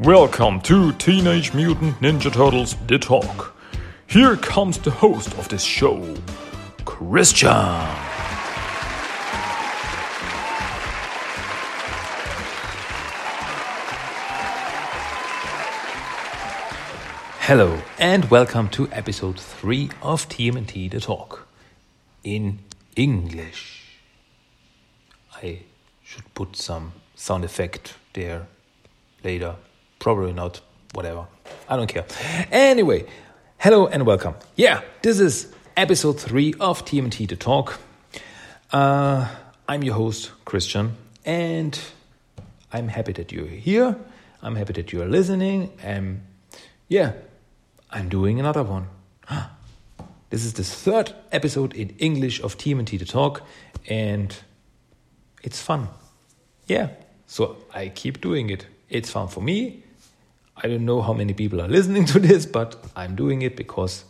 Welcome 0.00 0.60
to 0.60 0.92
Teenage 0.92 1.52
Mutant 1.54 1.98
Ninja 2.00 2.32
Turtles 2.32 2.76
The 2.86 3.00
Talk. 3.00 3.56
Here 4.06 4.36
comes 4.36 4.78
the 4.78 4.92
host 4.92 5.36
of 5.36 5.48
this 5.48 5.64
show, 5.64 6.14
Christian. 6.84 7.50
Hello 17.40 17.82
and 17.98 18.24
welcome 18.30 18.68
to 18.68 18.88
episode 18.92 19.40
3 19.40 19.90
of 20.00 20.28
TMNT 20.28 20.92
The 20.92 21.00
Talk 21.00 21.48
in 22.22 22.60
English. 22.94 23.96
I 25.34 25.62
should 26.04 26.32
put 26.34 26.54
some 26.54 26.92
sound 27.16 27.44
effect 27.44 27.94
there 28.12 28.46
later. 29.24 29.56
Probably 29.98 30.32
not, 30.32 30.60
whatever. 30.94 31.26
I 31.68 31.76
don't 31.76 31.88
care. 31.88 32.06
Anyway, 32.52 33.06
hello 33.58 33.88
and 33.88 34.06
welcome. 34.06 34.34
Yeah, 34.54 34.82
this 35.02 35.18
is 35.18 35.52
episode 35.76 36.20
3 36.20 36.54
of 36.60 36.84
TMNT 36.84 37.28
The 37.28 37.36
Talk. 37.36 37.80
Uh, 38.72 39.28
I'm 39.68 39.82
your 39.82 39.94
host, 39.94 40.30
Christian, 40.44 40.94
and 41.24 41.78
I'm 42.72 42.86
happy 42.88 43.12
that 43.14 43.32
you're 43.32 43.46
here. 43.46 43.96
I'm 44.40 44.54
happy 44.54 44.72
that 44.74 44.92
you're 44.92 45.08
listening. 45.08 45.72
And 45.82 46.22
yeah, 46.86 47.12
I'm 47.90 48.08
doing 48.08 48.40
another 48.40 48.62
one. 48.62 48.88
This 50.30 50.44
is 50.44 50.52
the 50.52 50.62
third 50.62 51.14
episode 51.32 51.72
in 51.72 51.88
English 51.98 52.42
of 52.42 52.58
TMNT 52.58 52.98
The 52.98 53.06
Talk, 53.06 53.40
and 53.88 54.36
it's 55.42 55.58
fun. 55.62 55.88
Yeah, 56.66 56.90
so 57.26 57.56
I 57.72 57.88
keep 57.88 58.20
doing 58.20 58.50
it. 58.50 58.66
It's 58.90 59.10
fun 59.10 59.28
for 59.28 59.40
me. 59.40 59.84
I 60.62 60.66
don't 60.66 60.84
know 60.84 61.02
how 61.02 61.12
many 61.12 61.34
people 61.34 61.60
are 61.60 61.68
listening 61.68 62.04
to 62.06 62.18
this, 62.18 62.46
but 62.46 62.76
I'm 62.96 63.14
doing 63.14 63.42
it 63.42 63.56
because 63.56 64.04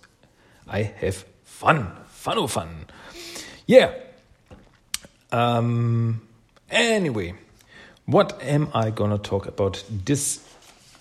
I 0.67 0.83
have 0.83 1.25
fun. 1.45 1.93
Fun 2.09 2.39
or 2.39 2.49
fun. 2.49 2.87
Yeah. 3.67 3.93
Um, 5.31 6.23
anyway, 6.71 7.35
what 8.07 8.41
am 8.43 8.69
I 8.75 8.91
gonna 8.91 9.19
talk 9.19 9.47
about 9.47 9.85
this 9.91 10.41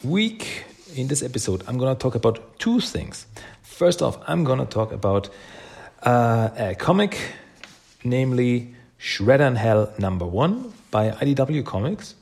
week? 0.04 0.66
In 0.96 1.08
this 1.08 1.22
episode, 1.22 1.64
I'm 1.68 1.78
gonna 1.78 1.96
talk 1.96 2.16
about 2.16 2.60
two 2.60 2.80
things. 2.80 3.28
First 3.62 4.02
off, 4.02 4.18
I'm 4.28 4.44
gonna 4.44 4.66
talk 4.66 4.92
about 4.92 5.30
uh, 6.02 6.50
a 6.58 6.76
comic, 6.76 7.18
namely 8.04 8.74
Shredder 9.00 9.48
in 9.48 9.56
Hell 9.56 9.94
number 10.00 10.26
one 10.26 10.74
by 10.90 11.12
IDW 11.12 11.66
Comics. 11.66 12.16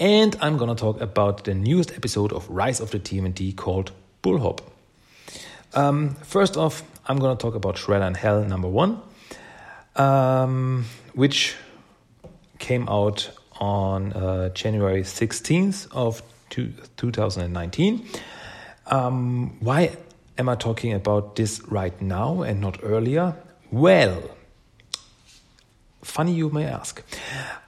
And 0.00 0.34
I'm 0.40 0.56
gonna 0.56 0.74
talk 0.74 0.98
about 1.02 1.44
the 1.44 1.52
newest 1.52 1.92
episode 1.92 2.32
of 2.32 2.48
Rise 2.48 2.80
of 2.80 2.90
the 2.90 2.98
TMNT 2.98 3.54
called 3.54 3.92
Bullhop. 4.22 4.60
Um, 5.74 6.14
first 6.22 6.56
off, 6.56 6.82
I'm 7.06 7.18
gonna 7.18 7.36
talk 7.36 7.54
about 7.54 7.76
Shredder 7.76 8.06
in 8.06 8.14
Hell 8.14 8.42
number 8.44 8.66
one, 8.66 9.02
um, 9.96 10.86
which 11.12 11.54
came 12.58 12.88
out 12.88 13.30
on 13.60 14.14
uh, 14.14 14.48
January 14.54 15.02
16th 15.02 15.88
of 15.92 16.22
two, 16.48 16.72
2019. 16.96 18.08
Um, 18.86 19.58
why 19.60 19.98
am 20.38 20.48
I 20.48 20.54
talking 20.54 20.94
about 20.94 21.36
this 21.36 21.60
right 21.68 22.00
now 22.00 22.40
and 22.40 22.58
not 22.62 22.78
earlier? 22.82 23.36
Well, 23.70 24.22
funny 26.02 26.32
you 26.32 26.50
may 26.50 26.64
ask. 26.64 27.02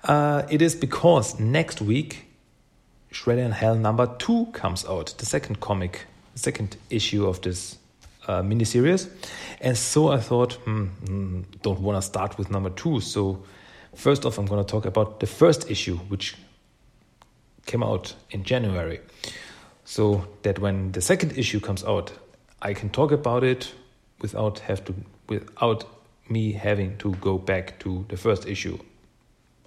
Uh, 0.04 0.42
it 0.50 0.62
is 0.62 0.74
because 0.74 1.38
next 1.38 1.80
week, 1.80 2.26
Shredder 3.12 3.44
in 3.44 3.52
Hell 3.52 3.74
number 3.74 4.06
two 4.18 4.46
comes 4.52 4.84
out, 4.86 5.14
the 5.18 5.26
second 5.26 5.60
comic, 5.60 6.06
second 6.34 6.76
issue 6.90 7.26
of 7.26 7.40
this 7.42 7.78
uh, 8.26 8.42
miniseries. 8.42 9.10
And 9.60 9.76
so 9.76 10.08
I 10.08 10.18
thought, 10.18 10.54
hmm, 10.54 10.86
hmm, 10.86 11.42
don't 11.62 11.80
want 11.80 11.98
to 11.98 12.02
start 12.02 12.38
with 12.38 12.50
number 12.50 12.70
two. 12.70 13.00
So, 13.00 13.42
first 13.94 14.24
off, 14.24 14.38
I'm 14.38 14.46
going 14.46 14.64
to 14.64 14.70
talk 14.70 14.86
about 14.86 15.20
the 15.20 15.26
first 15.26 15.70
issue, 15.70 15.96
which 15.96 16.36
came 17.66 17.82
out 17.82 18.14
in 18.30 18.44
January. 18.44 19.00
So 19.84 20.26
that 20.42 20.58
when 20.58 20.92
the 20.92 21.00
second 21.00 21.36
issue 21.36 21.60
comes 21.60 21.84
out, 21.84 22.12
I 22.60 22.74
can 22.74 22.90
talk 22.90 23.12
about 23.12 23.44
it 23.44 23.74
without 24.20 24.60
have 24.60 24.84
to 24.84 24.94
without 25.28 25.84
me 26.28 26.52
having 26.52 26.96
to 26.98 27.14
go 27.16 27.38
back 27.38 27.78
to 27.80 28.04
the 28.08 28.16
first 28.16 28.46
issue. 28.46 28.78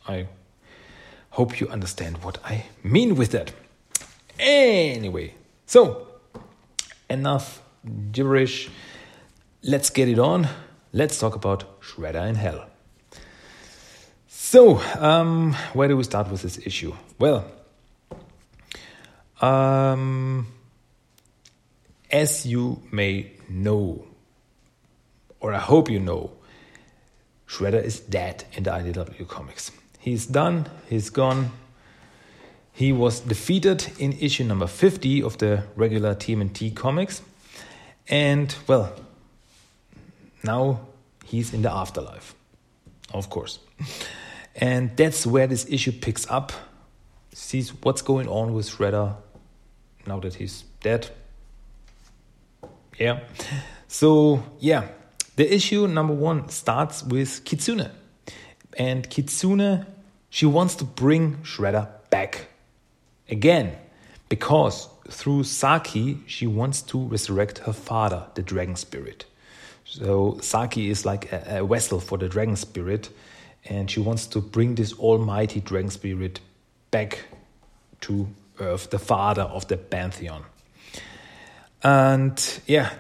I 0.08 0.28
hope 1.32 1.60
you 1.60 1.68
understand 1.68 2.24
what 2.24 2.38
I 2.46 2.66
mean 2.84 3.16
with 3.16 3.32
that. 3.32 3.52
Anyway, 4.40 5.36
so 5.66 6.08
enough 7.10 7.62
gibberish. 8.12 8.70
Let's 9.62 9.90
get 9.90 10.08
it 10.08 10.20
on. 10.20 10.48
Let's 10.94 11.20
talk 11.20 11.36
about 11.36 11.82
Shredder 11.82 12.28
in 12.30 12.36
Hell. 12.36 12.68
So, 14.28 14.80
um, 15.00 15.54
where 15.74 15.88
do 15.88 15.98
we 15.98 16.04
start 16.04 16.30
with 16.30 16.42
this 16.42 16.60
issue? 16.66 16.94
Well, 17.20 17.46
um, 19.42 20.48
as 22.12 22.46
you 22.46 22.82
may 22.92 23.32
know, 23.50 24.06
or 25.40 25.54
I 25.54 25.60
hope 25.60 25.90
you 25.90 26.00
know, 26.00 26.32
Shredder 27.56 27.82
is 27.82 28.00
dead 28.02 28.44
in 28.54 28.64
the 28.64 28.72
IDW 28.72 29.28
comics. 29.28 29.72
He's 30.00 30.26
done, 30.26 30.68
he's 30.90 31.10
gone. 31.10 31.52
He 32.74 32.92
was 32.92 33.22
defeated 33.22 33.88
in 33.98 34.12
issue 34.14 34.44
number 34.44 34.68
50 34.68 35.24
of 35.24 35.38
the 35.38 35.64
regular 35.78 36.14
TMNT 36.14 36.76
comics. 36.76 37.22
And, 38.10 38.54
well, 38.68 38.94
now 40.44 40.82
he's 41.24 41.54
in 41.54 41.62
the 41.62 41.72
afterlife, 41.72 42.36
of 43.14 43.30
course. 43.30 43.60
And 44.56 44.96
that's 44.98 45.26
where 45.26 45.48
this 45.48 45.66
issue 45.70 45.94
picks 45.94 46.30
up, 46.30 46.52
sees 47.34 47.70
what's 47.82 48.02
going 48.02 48.28
on 48.28 48.54
with 48.54 48.70
Shredder 48.70 49.16
now 50.06 50.20
that 50.20 50.34
he's 50.36 50.66
dead. 50.82 51.10
Yeah. 53.00 53.22
So, 53.88 54.44
yeah, 54.60 54.90
the 55.36 55.54
issue 55.54 55.88
number 55.88 56.14
one 56.14 56.50
starts 56.50 57.04
with 57.04 57.44
Kitsune. 57.44 57.92
And 58.78 59.10
Kitsune, 59.10 59.86
she 60.30 60.46
wants 60.46 60.76
to 60.76 60.84
bring 60.84 61.38
Shredder 61.38 61.88
back 62.10 62.48
again 63.30 63.76
because 64.30 64.90
through 65.10 65.44
Saki, 65.44 66.20
she 66.26 66.48
wants 66.48 66.82
to 66.84 67.00
resurrect 67.00 67.60
her 67.60 67.74
father, 67.74 68.26
the 68.36 68.42
dragon 68.42 68.76
spirit. 68.76 69.26
So, 69.84 70.40
Saki 70.42 70.90
is 70.90 71.06
like 71.06 71.32
a, 71.32 71.60
a 71.60 71.66
vessel 71.66 72.00
for 72.00 72.18
the 72.18 72.28
dragon 72.28 72.56
spirit, 72.56 73.10
and 73.66 73.90
she 73.90 74.00
wants 74.00 74.26
to 74.28 74.42
bring 74.42 74.76
this 74.76 74.94
almighty 74.94 75.62
dragon 75.62 75.92
spirit 75.92 76.40
back 76.90 77.26
to 78.02 78.28
Earth, 78.60 78.90
the 78.90 79.00
father 79.00 79.44
of 79.44 79.68
the 79.68 79.78
pantheon. 79.78 80.44
And 81.84 82.62
yeah, 82.66 82.94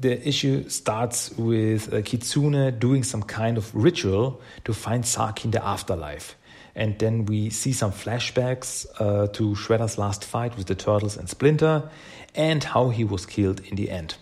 the 0.00 0.26
issue 0.26 0.68
starts 0.68 1.30
with 1.36 1.92
uh, 1.92 2.00
Kitsune 2.02 2.78
doing 2.78 3.04
some 3.04 3.22
kind 3.22 3.58
of 3.58 3.74
ritual 3.74 4.40
to 4.64 4.72
find 4.72 5.04
Saki 5.04 5.44
in 5.44 5.50
the 5.50 5.64
afterlife. 5.64 6.36
And 6.74 6.98
then 6.98 7.26
we 7.26 7.50
see 7.50 7.72
some 7.72 7.92
flashbacks 7.92 8.86
uh, 8.98 9.26
to 9.28 9.54
Shredder's 9.54 9.98
last 9.98 10.24
fight 10.24 10.56
with 10.56 10.66
the 10.66 10.74
Turtles 10.74 11.16
and 11.16 11.28
Splinter 11.28 11.90
and 12.34 12.64
how 12.64 12.88
he 12.88 13.04
was 13.04 13.26
killed 13.26 13.60
in 13.60 13.76
the 13.76 13.90
end. 13.90 14.14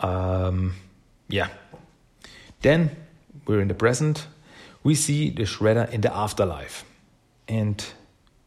Um, 0.00 0.74
yeah. 1.28 1.48
Then 2.62 2.96
we're 3.46 3.60
in 3.60 3.68
the 3.68 3.74
present. 3.74 4.26
We 4.82 4.96
see 4.96 5.30
the 5.30 5.44
Shredder 5.44 5.88
in 5.92 6.00
the 6.00 6.12
afterlife. 6.12 6.84
And 7.46 7.84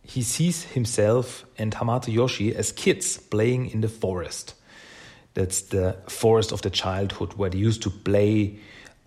he 0.04 0.22
sees 0.22 0.64
himself 0.64 1.46
and 1.58 1.74
Hamato 1.74 2.12
Yoshi 2.12 2.54
as 2.54 2.72
kids 2.74 3.18
playing 3.18 3.70
in 3.70 3.82
the 3.82 3.88
forest. 3.88 4.56
That's 5.36 5.62
the 5.64 5.98
forest 6.08 6.52
of 6.52 6.62
the 6.62 6.70
childhood 6.70 7.34
where 7.34 7.50
they 7.50 7.58
used 7.58 7.84
to 7.84 7.90
play 7.90 8.58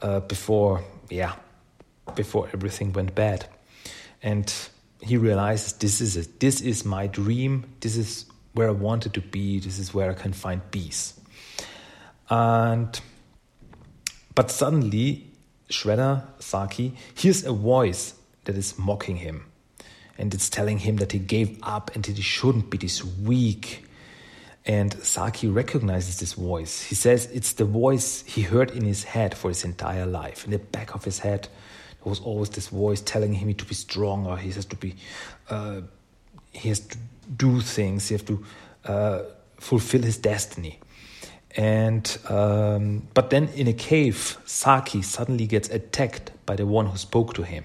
uh, 0.01 0.21
before, 0.21 0.85
yeah, 1.11 1.33
before 2.15 2.49
everything 2.53 2.93
went 2.93 3.15
bad. 3.15 3.47
And 4.23 4.53
he 5.01 5.17
realizes 5.17 5.73
this 5.73 6.01
is 6.01 6.17
it. 6.17 6.39
This 6.39 6.61
is 6.61 6.85
my 6.85 7.07
dream. 7.07 7.65
This 7.81 7.97
is 7.97 8.27
where 8.53 8.69
I 8.69 8.73
wanted 8.73 9.15
to 9.15 9.21
be. 9.21 9.59
This 9.59 9.79
is 9.79 9.95
where 9.95 10.11
I 10.11 10.15
can 10.15 10.33
find 10.33 10.61
peace. 10.71 11.19
And 12.29 13.01
but 14.35 14.51
suddenly, 14.51 15.27
Shredder 15.71 16.25
Saki 16.41 16.95
hears 17.15 17.45
a 17.45 17.53
voice 17.53 18.15
that 18.45 18.57
is 18.57 18.79
mocking 18.79 19.17
him, 19.17 19.47
and 20.19 20.35
it's 20.35 20.51
telling 20.51 20.79
him 20.79 20.97
that 20.97 21.13
he 21.13 21.19
gave 21.19 21.59
up 21.63 21.91
and 21.95 22.05
that 22.05 22.17
he 22.17 22.23
shouldn't 22.23 22.69
be 22.69 22.77
this 22.77 23.03
weak 23.03 23.88
and 24.69 24.93
Saki 25.03 25.49
recognizes 25.49 26.21
this 26.21 26.35
voice. 26.35 26.83
He 26.83 26.95
says 26.95 27.25
it's 27.33 27.55
the 27.55 27.65
voice 27.65 28.23
he 28.27 28.43
heard 28.43 28.71
in 28.73 28.85
his 28.85 29.03
head 29.03 29.35
for 29.35 29.49
his 29.49 29.65
entire 29.65 30.05
life. 30.05 30.45
In 30.45 30.51
the 30.51 30.59
back 30.59 30.95
of 30.95 31.05
his 31.05 31.21
head, 31.21 31.49
there 32.05 32.11
was 32.11 32.21
always 32.21 32.51
this 32.51 32.69
voice 32.69 33.01
telling 33.01 33.33
him 33.33 33.55
to 33.55 33.65
be 33.65 33.75
stronger. 33.75 34.37
He 34.37 34.53
says 34.53 34.67
to 34.67 34.77
be, 34.77 34.95
uh, 35.49 35.81
he 36.53 36.69
has 36.69 36.81
to 36.81 36.99
do 37.35 37.63
things. 37.63 38.09
He 38.09 38.15
has 38.15 38.23
to 38.25 38.45
uh, 38.85 39.23
fulfill 39.57 40.03
his 40.03 40.19
destiny. 40.19 40.79
And 41.57 42.19
um, 42.29 43.09
but 43.15 43.31
then 43.31 43.49
in 43.55 43.69
a 43.69 43.73
cave, 43.73 44.37
Saki 44.45 45.01
suddenly 45.01 45.47
gets 45.47 45.71
attacked 45.71 46.31
by 46.45 46.57
the 46.57 46.67
one 46.67 46.87
who 46.87 46.99
spoke 46.99 47.33
to 47.35 47.43
him, 47.43 47.65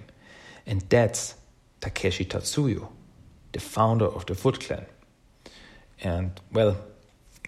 and 0.65 0.81
that's 0.87 1.35
Takeshi 1.81 2.23
Tatsuo, 2.23 2.87
the 3.51 3.59
founder 3.59 4.05
of 4.05 4.25
the 4.25 4.35
Foot 4.35 4.61
Clan. 4.61 4.85
And 6.01 6.39
well, 6.53 6.77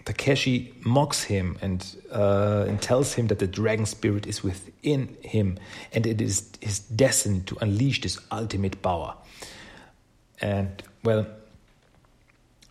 Takeshi 0.06 0.72
mocks 0.84 1.24
him 1.24 1.58
and 1.60 1.84
uh, 2.12 2.64
and 2.68 2.80
tells 2.80 3.12
him 3.12 3.26
that 3.26 3.40
the 3.40 3.46
dragon 3.48 3.86
spirit 3.86 4.26
is 4.26 4.42
within 4.42 5.16
him, 5.20 5.58
and 5.92 6.06
it 6.06 6.20
is 6.20 6.48
his 6.60 6.78
destiny 6.78 7.40
to 7.46 7.58
unleash 7.60 8.00
this 8.00 8.18
ultimate 8.30 8.80
power. 8.82 9.14
And 10.40 10.80
well, 11.02 11.26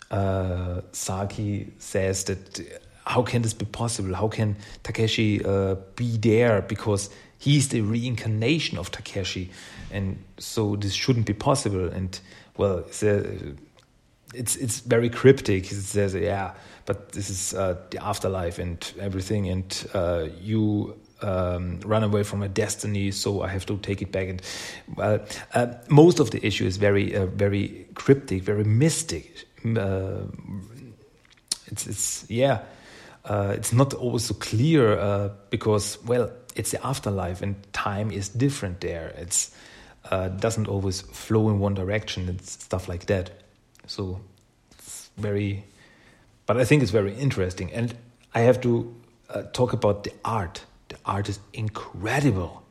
uh, 0.10 0.82
Saki 0.94 1.74
says 1.78 2.24
that 2.24 2.62
how 3.06 3.22
can 3.22 3.42
this 3.42 3.54
be 3.54 3.66
possible? 3.66 4.16
How 4.16 4.30
can 4.30 4.56
Takeshi 4.84 5.44
uh, 5.44 5.76
be 5.98 6.16
there? 6.16 6.62
Because 6.62 7.10
he's 7.38 7.68
the 7.68 7.82
reincarnation 7.82 8.78
of 8.78 8.92
Takeshi, 8.92 9.52
and 9.92 10.24
so 10.38 10.78
this 10.78 10.94
shouldn't 10.94 11.26
be 11.26 11.34
possible. 11.34 11.90
And 11.90 12.18
well, 12.56 12.86
it's, 14.36 14.56
it's 14.56 14.80
very 14.82 15.10
cryptic. 15.10 15.66
He 15.66 15.76
says, 15.76 16.14
yeah, 16.14 16.54
but 16.86 17.12
this 17.14 17.30
is 17.30 17.54
uh, 17.54 17.78
the 17.90 18.04
afterlife 18.04 18.60
and 18.60 18.94
everything, 19.00 19.50
and 19.50 19.90
uh, 19.94 20.28
you 20.40 20.96
um, 21.22 21.80
run 21.82 22.04
away 22.04 22.24
from 22.24 22.44
a 22.44 22.48
destiny, 22.48 23.12
so 23.12 23.42
I 23.42 23.48
have 23.48 23.66
to 23.68 23.78
take 23.78 24.02
it 24.02 24.12
back. 24.12 24.28
And 24.28 24.42
well, 24.96 25.26
uh, 25.54 25.68
most 25.90 26.20
of 26.20 26.32
the 26.32 26.46
issue 26.46 26.66
is 26.66 26.78
very, 26.78 27.16
uh, 27.16 27.26
very 27.26 27.88
cryptic, 27.96 28.44
very 28.44 28.64
mystic. 28.64 29.46
Uh, 29.66 30.26
it's, 31.68 31.88
it's 31.88 32.30
yeah, 32.30 32.60
uh, 33.26 33.54
it's 33.56 33.74
not 33.74 33.94
always 33.94 34.26
so 34.26 34.36
clear 34.36 35.32
because 35.50 35.98
well, 36.06 36.32
it's 36.56 36.72
the 36.72 36.86
afterlife 36.86 37.42
and 37.42 37.56
time 37.74 38.12
is 38.12 38.30
different 38.30 38.82
there. 38.82 39.14
It's 39.18 39.56
doesn't 40.12 40.68
always 40.68 41.02
flow 41.02 41.50
in 41.50 41.58
one 41.58 41.74
direction 41.74 42.30
and 42.30 42.40
stuff 42.42 42.88
like 42.88 43.08
that. 43.08 43.32
So 43.88 44.20
it's 44.72 45.10
very, 45.18 45.66
but 46.46 46.58
I 46.58 46.66
think 46.66 46.82
it's 46.82 46.92
very 46.92 47.14
interesting, 47.14 47.72
and 47.72 47.96
I 48.34 48.42
have 48.42 48.62
to 48.62 48.94
talk 49.54 49.74
about 49.74 50.04
the 50.04 50.14
art 50.24 50.66
the 50.90 50.98
art 51.06 51.30
is 51.30 51.40
incredible. 51.54 52.64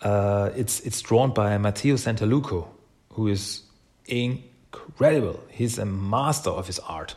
Uh, 0.00 0.50
it's 0.56 0.80
it's 0.80 1.00
drawn 1.00 1.32
by 1.32 1.56
Matteo 1.58 1.96
Santolouco, 1.96 2.66
who 3.12 3.28
is 3.28 3.62
incredible. 4.06 5.40
He's 5.48 5.78
a 5.78 5.84
master 5.84 6.50
of 6.50 6.66
his 6.66 6.78
art, 6.80 7.14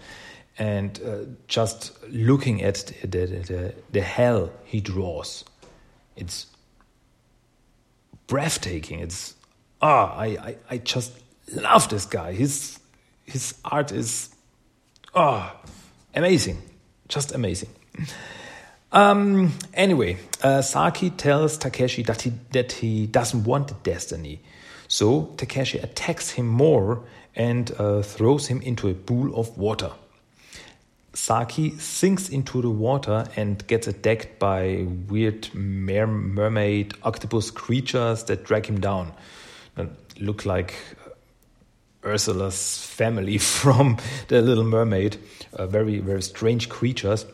and 0.57 0.99
uh, 1.03 1.25
just 1.47 1.93
looking 2.09 2.63
at 2.63 2.91
the, 3.01 3.07
the, 3.07 3.37
the, 3.37 3.75
the 3.91 4.01
hell 4.01 4.51
he 4.63 4.81
draws, 4.81 5.45
it's 6.15 6.47
breathtaking. 8.27 8.99
It's 8.99 9.35
ah, 9.81 10.15
I, 10.15 10.25
I, 10.25 10.57
I 10.69 10.77
just 10.77 11.11
love 11.53 11.89
this 11.89 12.05
guy. 12.05 12.33
His 12.33 12.79
his 13.25 13.55
art 13.65 13.91
is 13.91 14.29
ah 15.13 15.55
amazing, 16.13 16.61
just 17.07 17.33
amazing. 17.33 17.69
Um, 18.91 19.51
anyway, 19.73 20.17
uh, 20.41 20.61
Saki 20.61 21.09
tells 21.09 21.57
Takeshi 21.57 22.03
that 22.03 22.21
he, 22.21 22.31
that 22.51 22.71
he 22.71 23.07
doesn't 23.07 23.43
want 23.43 23.67
the 23.67 23.73
destiny. 23.83 24.39
So 24.87 25.33
Takeshi 25.37 25.79
attacks 25.79 26.31
him 26.31 26.47
more 26.47 27.03
and 27.35 27.71
uh, 27.77 28.01
throws 28.03 28.47
him 28.47 28.61
into 28.61 28.87
a 28.87 28.93
pool 28.93 29.35
of 29.35 29.57
water. 29.57 29.91
Saki 31.13 31.77
sinks 31.77 32.29
into 32.29 32.61
the 32.61 32.69
water 32.69 33.25
and 33.35 33.65
gets 33.67 33.87
attacked 33.87 34.39
by 34.39 34.85
weird 35.09 35.53
mer 35.53 36.07
mermaid 36.07 36.93
octopus 37.03 37.51
creatures 37.51 38.23
that 38.25 38.43
drag 38.45 38.65
him 38.65 38.79
down. 38.79 39.13
That 39.75 39.89
look 40.19 40.45
like 40.45 40.75
Ursula's 42.05 42.85
family 42.85 43.37
from 43.61 43.97
the 44.27 44.41
Little 44.41 44.63
Mermaid. 44.63 45.17
Uh, 45.53 45.67
very, 45.67 45.99
very 45.99 46.21
strange 46.21 46.69
creatures. 46.69 47.25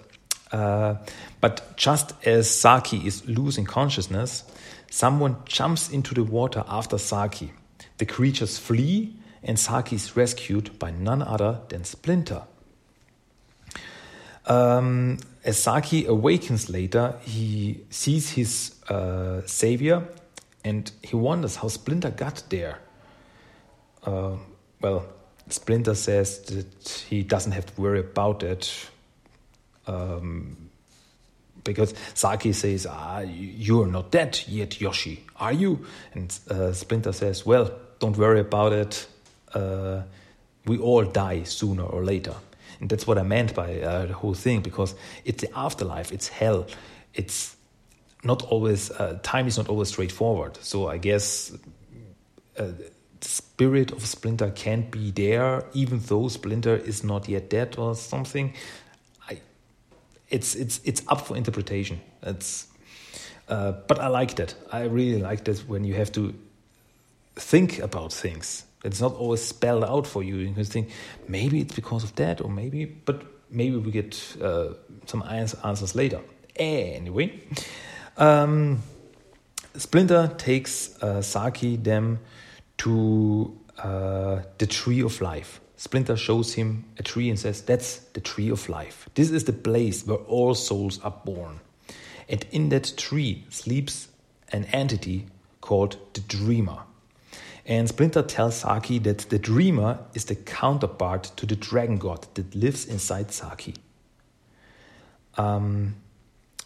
Uh, 0.52 0.96
but 1.40 1.78
just 1.78 2.14
as 2.26 2.50
Saki 2.50 3.06
is 3.08 3.26
losing 3.28 3.66
consciousness, 3.66 4.44
someone 4.90 5.38
jumps 5.46 5.90
into 5.90 6.14
the 6.14 6.24
water 6.24 6.64
after 6.68 6.98
Saki. 6.98 7.52
The 7.98 8.06
creatures 8.06 8.58
flee, 8.58 9.16
and 9.44 9.58
Saki 9.58 9.96
is 9.96 10.16
rescued 10.16 10.78
by 10.78 10.92
none 10.92 11.22
other 11.22 11.62
than 11.70 11.84
Splinter. 11.84 12.44
Um, 14.46 15.20
as 15.44 15.58
Saki 15.58 16.06
awakens 16.06 16.70
later, 16.70 17.16
he 17.22 17.82
sees 17.90 18.32
his 18.32 18.76
uh, 18.90 19.42
savior 19.46 20.08
and 20.64 20.92
he 21.02 21.16
wonders 21.16 21.56
how 21.56 21.68
Splinter 21.68 22.12
got 22.12 22.44
there. 22.50 22.80
Uh, 24.04 24.36
well, 24.82 25.06
Splinter 25.50 25.96
says 25.96 26.40
that 26.42 27.06
he 27.10 27.24
doesn't 27.24 27.52
have 27.52 27.66
to 27.66 27.82
worry 27.82 28.00
about 28.00 28.44
it 28.44 28.90
um, 29.88 30.70
because 31.64 31.94
Saki 32.14 32.54
says, 32.54 32.88
ah, 32.90 33.20
you're 33.20 33.88
not 33.88 34.12
dead 34.12 34.40
yet, 34.48 34.80
Yoshi, 34.82 35.24
are 35.38 35.54
you? 35.54 35.86
And 36.14 36.38
uh, 36.50 36.74
Splinter 36.74 37.12
says, 37.14 37.46
well, 37.46 37.72
don't 38.00 38.18
worry 38.18 38.40
about 38.40 38.74
it. 38.74 39.08
Uh, 39.54 40.02
we 40.66 40.78
all 40.78 41.04
die 41.04 41.44
sooner 41.44 41.84
or 41.84 42.04
later. 42.04 42.36
And 42.80 42.90
that's 42.90 43.06
what 43.06 43.18
I 43.18 43.24
meant 43.24 43.54
by 43.54 43.80
uh, 43.82 44.06
the 44.08 44.14
whole 44.14 44.34
thing, 44.34 44.62
because 44.62 44.96
it's 45.24 45.44
the 45.44 45.56
afterlife, 45.58 46.12
it's 46.12 46.28
hell. 46.28 46.66
It's 47.14 47.56
not 48.24 48.42
always, 48.44 48.90
uh, 48.92 49.20
time 49.22 49.48
is 49.48 49.58
not 49.58 49.70
always 49.70 49.90
straightforward. 49.90 50.58
So 50.62 50.88
I 50.88 50.98
guess 50.98 51.52
uh, 52.58 52.72
spirit 53.22 53.92
of 53.92 54.06
Splinter 54.06 54.50
can't 54.52 54.92
be 54.92 55.12
there, 55.12 55.64
even 55.74 56.00
though 56.00 56.28
Splinter 56.28 56.76
is 56.76 57.04
not 57.04 57.30
yet 57.30 57.50
dead 57.50 57.76
or 57.78 57.96
something 57.96 58.54
I, 59.30 59.42
it's 60.30 60.56
it's 60.56 60.82
it's 60.84 61.02
up 61.08 61.22
for 61.22 61.38
interpretation. 61.38 62.02
It's 62.24 62.68
uh, 63.48 63.74
but 63.88 64.00
I 64.00 64.08
like 64.08 64.36
that. 64.36 64.56
I 64.72 64.84
really 64.84 65.22
like 65.22 65.44
that 65.46 65.60
when 65.68 65.84
you 65.84 65.94
have 65.96 66.12
to 66.14 66.34
think 67.36 67.80
about 67.80 68.14
things. 68.14 68.66
It's 68.84 69.02
not 69.02 69.14
always 69.14 69.42
spelled 69.42 69.84
out 69.84 70.08
for 70.08 70.24
you. 70.24 70.38
You 70.38 70.54
can 70.54 70.64
think 70.64 70.90
maybe 71.28 71.60
it's 71.60 71.76
because 71.76 72.04
of 72.04 72.16
that, 72.16 72.42
or 72.42 72.50
maybe, 72.50 72.86
but 72.86 73.22
maybe 73.50 73.76
we 73.78 73.92
get 73.92 74.38
uh, 74.42 74.74
some 75.06 75.24
answers 75.24 75.96
later. 75.96 76.22
Anyway, 76.56 77.42
um, 78.18 78.82
Splinter 79.76 80.34
takes 80.38 81.02
uh, 81.02 81.22
Saki 81.22 81.76
them 81.76 82.20
to 82.82 83.56
uh, 83.78 84.42
the 84.58 84.66
Tree 84.66 85.02
of 85.02 85.22
Life. 85.22 85.62
Splinter 85.76 86.18
shows 86.18 86.56
him 86.56 86.86
a 86.98 87.04
tree 87.04 87.30
and 87.30 87.38
says, 87.38 87.62
That's 87.62 87.98
the 88.14 88.22
tree 88.22 88.50
of 88.50 88.68
life. 88.70 89.08
This 89.14 89.30
is 89.30 89.44
the 89.44 89.54
place 89.54 90.06
where 90.06 90.18
all 90.18 90.56
souls 90.56 91.00
are 91.04 91.14
born. 91.24 91.60
And 92.28 92.44
in 92.52 92.70
that 92.70 92.94
tree 92.98 93.46
sleeps 93.50 94.08
an 94.52 94.66
entity 94.66 95.28
called 95.62 95.98
the 96.14 96.22
Dreamer. 96.22 96.80
And 97.68 97.88
Splinter 97.88 98.24
tells 98.24 98.56
Saki 98.56 98.98
that 99.00 99.30
the 99.30 99.38
Dreamer 99.38 100.00
is 100.16 100.26
the 100.26 100.36
counterpart 100.36 101.32
to 101.36 101.46
the 101.46 101.56
dragon 101.56 101.98
god 101.98 102.26
that 102.34 102.56
lives 102.56 102.86
inside 102.86 103.32
Saki. 103.32 103.76
Um, 105.38 105.98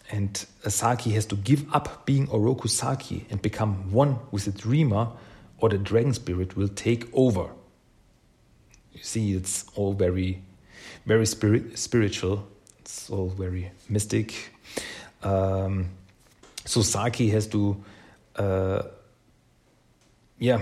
and 0.09 0.45
Saki 0.65 1.11
has 1.11 1.25
to 1.25 1.35
give 1.35 1.65
up 1.75 2.05
being 2.05 2.27
Oroku 2.27 2.69
Saki 2.69 3.25
and 3.29 3.41
become 3.41 3.91
one 3.91 4.19
with 4.31 4.45
the 4.45 4.51
Dreamer, 4.51 5.09
or 5.65 5.69
the 5.69 5.79
dragon 5.79 6.13
spirit 6.13 6.55
will 6.55 6.67
take 6.67 7.09
over. 7.11 7.49
You 8.93 9.01
see 9.01 9.33
it's 9.33 9.65
all 9.75 9.93
very 9.93 10.43
very 11.07 11.25
spirit, 11.25 11.77
spiritual 11.77 12.47
it's 12.79 13.09
all 13.09 13.29
very 13.29 13.71
mystic. 13.89 14.53
Um, 15.23 15.89
so 16.65 16.83
saki 16.83 17.29
has 17.29 17.47
to 17.47 17.83
uh, 18.35 18.83
yeah 20.37 20.61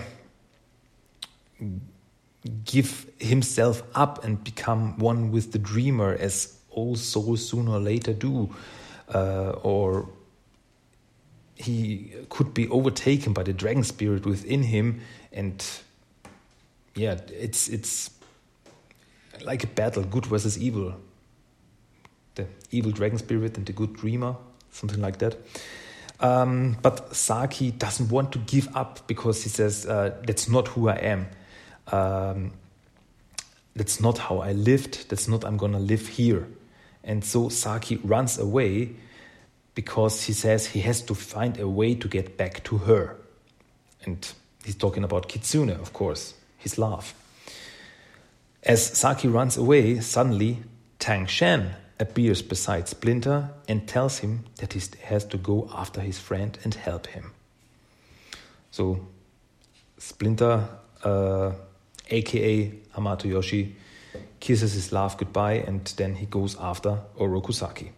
give 2.64 3.06
himself 3.20 3.84
up 3.94 4.24
and 4.24 4.42
become 4.42 4.98
one 5.00 5.32
with 5.32 5.52
the 5.52 5.60
dreamer 5.60 6.14
as 6.18 6.58
all 6.70 6.96
souls 6.96 7.50
sooner 7.50 7.72
or 7.72 7.80
later 7.80 8.14
do 8.14 8.56
uh, 9.14 9.52
or 9.64 10.08
he 11.56 12.12
could 12.30 12.54
be 12.54 12.68
overtaken 12.70 13.34
by 13.34 13.44
the 13.44 13.54
dragon 13.54 13.84
spirit 13.84 14.26
within 14.26 14.64
him 14.64 15.02
and 15.32 15.66
yeah 16.96 17.18
it's 17.30 17.70
it's 17.70 18.10
like 19.46 19.64
a 19.64 19.68
battle, 19.68 20.04
good 20.04 20.26
versus 20.26 20.58
evil. 20.58 20.96
The 22.36 22.48
evil 22.72 22.92
dragon 22.92 23.18
spirit 23.18 23.58
and 23.58 23.66
the 23.66 23.74
good 23.74 23.94
dreamer, 23.94 24.36
something 24.72 25.02
like 25.02 25.20
that. 25.20 25.38
Um, 26.20 26.78
but 26.82 27.16
Saki 27.16 27.72
doesn't 27.72 28.10
want 28.10 28.32
to 28.34 28.40
give 28.40 28.76
up 28.76 29.08
because 29.08 29.44
he 29.44 29.50
says, 29.50 29.86
uh, 29.86 30.16
That's 30.26 30.50
not 30.50 30.70
who 30.70 30.88
I 30.90 30.96
am. 30.96 31.28
Um, 31.92 32.52
that's 33.76 34.00
not 34.00 34.20
how 34.20 34.38
I 34.38 34.52
lived. 34.54 35.10
That's 35.10 35.28
not 35.28 35.44
I'm 35.44 35.58
gonna 35.58 35.80
live 35.80 36.08
here. 36.08 36.48
And 37.04 37.26
so 37.26 37.50
Saki 37.50 37.98
runs 37.98 38.38
away 38.38 38.96
because 39.76 40.24
he 40.24 40.34
says 40.34 40.68
he 40.68 40.82
has 40.82 41.02
to 41.04 41.16
find 41.16 41.60
a 41.60 41.68
way 41.68 41.96
to 41.96 42.08
get 42.08 42.38
back 42.38 42.64
to 42.66 42.78
her. 42.80 43.16
And 44.06 44.28
he's 44.64 44.76
talking 44.76 45.04
about 45.04 45.28
Kitsune, 45.28 45.72
of 45.72 45.94
course, 45.94 46.36
his 46.58 46.78
love. 46.78 47.14
As 48.62 48.86
Saki 48.86 49.28
runs 49.28 49.58
away, 49.58 50.00
suddenly 50.00 50.60
Tang 51.00 51.26
Shen 51.26 51.76
appears 52.00 52.42
beside 52.42 52.88
Splinter 52.88 53.50
and 53.68 53.88
tells 53.88 54.20
him 54.20 54.46
that 54.58 54.74
he 54.74 54.82
has 55.04 55.26
to 55.26 55.38
go 55.38 55.70
after 55.74 56.02
his 56.02 56.20
friend 56.20 56.58
and 56.64 56.74
help 56.74 57.08
him. 57.08 57.32
So, 58.72 59.08
Splinter, 59.98 60.68
uh, 61.04 61.52
aka 62.10 62.72
Hamato 62.96 63.26
Yoshi, 63.26 63.76
kisses 64.40 64.74
his 64.74 64.92
love 64.92 65.18
goodbye 65.18 65.64
and 65.68 65.86
then 65.98 66.16
he 66.16 66.26
goes 66.26 66.56
after 66.60 67.00
Oroku 67.18 67.54
Saki. 67.54 67.92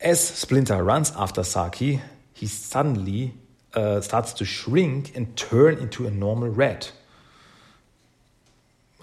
As 0.00 0.26
Splinter 0.26 0.82
runs 0.82 1.12
after 1.14 1.42
Saki, 1.42 2.00
he 2.32 2.46
suddenly 2.46 3.34
uh, 3.74 4.00
starts 4.00 4.32
to 4.34 4.46
shrink 4.46 5.14
and 5.14 5.36
turn 5.36 5.78
into 5.78 6.06
a 6.06 6.10
normal 6.10 6.48
rat. 6.48 6.90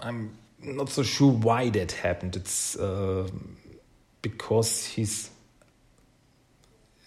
I'm 0.00 0.36
not 0.60 0.88
so 0.88 1.04
sure 1.04 1.30
why 1.30 1.70
that 1.70 1.92
happened. 1.92 2.34
It's 2.34 2.74
uh, 2.76 3.28
because 4.22 4.86
he's 4.86 5.30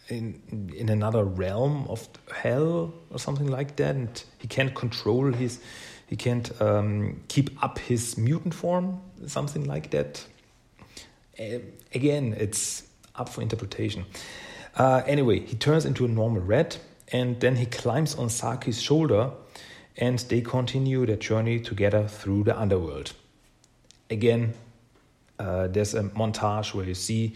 in 0.08 0.42
in 0.74 0.88
another 0.88 1.26
realm 1.26 1.86
of 1.90 2.08
hell 2.34 2.94
or 3.10 3.20
something 3.20 3.48
like 3.48 3.76
that, 3.76 3.96
and 3.96 4.24
he 4.38 4.48
can't 4.48 4.74
control 4.74 5.34
his, 5.34 5.60
he 6.08 6.16
can't 6.16 6.50
um, 6.62 7.22
keep 7.28 7.62
up 7.62 7.78
his 7.78 8.18
mutant 8.18 8.54
form, 8.54 9.02
something 9.28 9.66
like 9.66 9.92
that. 9.92 10.26
Uh, 11.38 11.60
again, 11.94 12.36
it's 12.38 12.84
up 13.22 13.30
for 13.30 13.42
interpretation. 13.42 14.06
Uh, 14.76 15.02
anyway, 15.06 15.40
he 15.40 15.56
turns 15.56 15.86
into 15.86 16.06
a 16.06 16.08
normal 16.08 16.42
rat, 16.42 16.80
and 17.12 17.40
then 17.40 17.56
he 17.56 17.66
climbs 17.66 18.16
on 18.16 18.30
Saki's 18.30 18.82
shoulder, 18.82 19.32
and 19.98 20.20
they 20.20 20.42
continue 20.42 21.06
their 21.06 21.18
journey 21.18 21.60
together 21.60 22.08
through 22.08 22.44
the 22.44 22.58
underworld. 22.58 23.14
Again, 24.10 24.54
uh, 25.40 25.68
there's 25.68 25.94
a 25.94 26.04
montage 26.04 26.74
where 26.74 26.86
you 26.86 26.96
see 26.96 27.36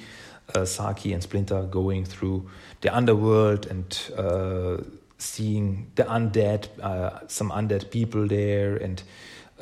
uh, 0.53 0.65
Saki 0.65 1.13
and 1.13 1.23
Splinter 1.23 1.63
going 1.63 2.05
through 2.05 2.49
the 2.81 2.95
underworld 2.95 3.65
and 3.65 3.97
uh, 4.17 4.77
seeing 5.17 5.91
the 5.95 6.03
undead, 6.03 6.67
uh, 6.81 7.27
some 7.27 7.51
undead 7.51 7.89
people 7.89 8.27
there, 8.27 8.75
and 8.77 9.01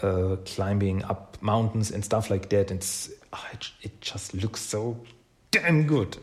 uh, 0.02 0.36
climbing 0.46 1.04
up 1.04 1.38
mountains 1.42 1.92
and 1.92 2.04
stuff 2.04 2.30
like 2.30 2.50
that. 2.50 2.72
And 2.72 2.86
oh, 3.32 3.48
it, 3.54 3.72
it, 3.82 4.02
just 4.02 4.34
looks 4.34 4.60
so 4.60 4.98
damn 5.54 5.86
good. 5.86 6.18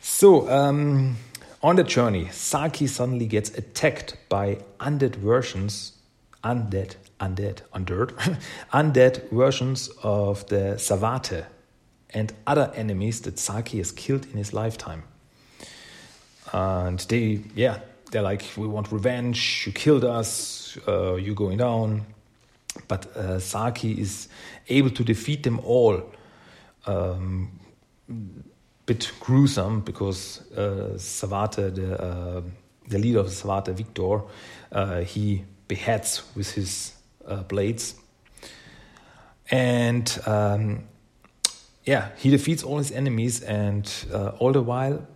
So, 0.00 0.50
um, 0.50 1.16
on 1.62 1.76
the 1.76 1.84
journey, 1.84 2.28
Saki 2.30 2.88
suddenly 2.88 3.26
gets 3.26 3.50
attacked 3.50 4.16
by 4.28 4.58
undead 4.80 5.14
versions, 5.14 5.92
undead, 6.42 6.96
undead, 7.20 7.62
undead, 7.72 8.40
undead 8.72 9.30
versions 9.30 9.90
of 10.02 10.46
the 10.48 10.74
Savate 10.76 11.46
and 12.10 12.32
other 12.48 12.72
enemies 12.74 13.20
that 13.22 13.38
Saki 13.38 13.78
has 13.78 13.92
killed 13.92 14.26
in 14.26 14.38
his 14.38 14.52
lifetime. 14.52 15.04
And 16.52 16.98
they, 16.98 17.42
yeah, 17.54 17.78
they're 18.10 18.22
like, 18.22 18.44
we 18.56 18.66
want 18.66 18.90
revenge, 18.90 19.64
you 19.66 19.72
killed 19.72 20.04
us, 20.04 20.76
uh, 20.88 21.14
you're 21.14 21.34
going 21.36 21.58
down. 21.58 22.04
But 22.88 23.06
uh, 23.16 23.38
Saki 23.38 24.00
is 24.00 24.28
able 24.68 24.90
to 24.90 25.04
defeat 25.04 25.44
them 25.44 25.60
all. 25.60 26.12
Um, 26.86 27.60
bit 28.86 29.12
gruesome 29.20 29.80
because 29.80 30.42
uh, 30.52 30.94
Savate, 30.96 31.74
the, 31.74 32.02
uh, 32.02 32.42
the 32.88 32.98
leader 32.98 33.20
of 33.20 33.26
Savate, 33.26 33.74
Victor, 33.74 34.22
uh, 34.72 35.00
he 35.00 35.44
beheads 35.68 36.22
with 36.34 36.52
his 36.52 36.94
uh, 37.26 37.42
blades. 37.44 37.94
And 39.50 40.18
um, 40.26 40.84
yeah, 41.84 42.10
he 42.16 42.30
defeats 42.30 42.62
all 42.62 42.78
his 42.78 42.92
enemies, 42.92 43.42
and 43.42 43.90
uh, 44.12 44.28
all 44.38 44.52
the 44.52 44.62
while 44.62 45.06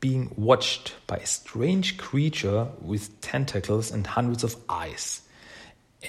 being 0.00 0.32
watched 0.36 0.94
by 1.08 1.16
a 1.16 1.26
strange 1.26 1.96
creature 1.96 2.68
with 2.80 3.20
tentacles 3.20 3.90
and 3.90 4.06
hundreds 4.06 4.44
of 4.44 4.54
eyes. 4.68 5.22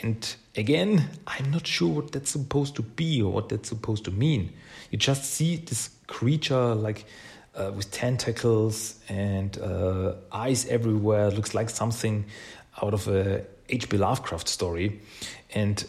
And 0.03 0.35
again, 0.55 1.09
I'm 1.25 1.49
not 1.49 1.65
sure 1.65 1.89
what 1.89 2.11
that's 2.11 2.29
supposed 2.29 2.75
to 2.75 2.83
be 2.83 3.21
or 3.21 3.31
what 3.31 3.49
that's 3.49 3.69
supposed 3.69 4.05
to 4.05 4.11
mean. 4.11 4.53
You 4.91 4.99
just 4.99 5.25
see 5.25 5.55
this 5.55 5.89
creature 6.09 6.75
like 6.75 7.05
uh, 7.55 7.71
with 7.75 7.91
tentacles 7.91 8.99
and 9.07 9.57
uh, 9.59 10.13
eyes 10.31 10.65
everywhere. 10.67 11.27
It 11.27 11.35
looks 11.35 11.53
like 11.53 11.69
something 11.69 12.25
out 12.81 12.93
of 12.93 13.07
a 13.07 13.45
H.P. 13.69 13.97
Lovecraft 13.97 14.49
story. 14.49 14.99
And 15.53 15.85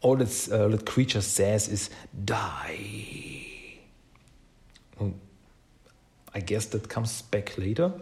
all 0.00 0.16
that, 0.16 0.48
uh, 0.52 0.76
creature 0.84 1.20
says 1.20 1.68
is 1.68 1.90
die. 2.24 3.48
I 6.34 6.40
guess 6.40 6.66
that 6.66 6.88
comes 6.88 7.22
back 7.22 7.58
later. 7.58 7.92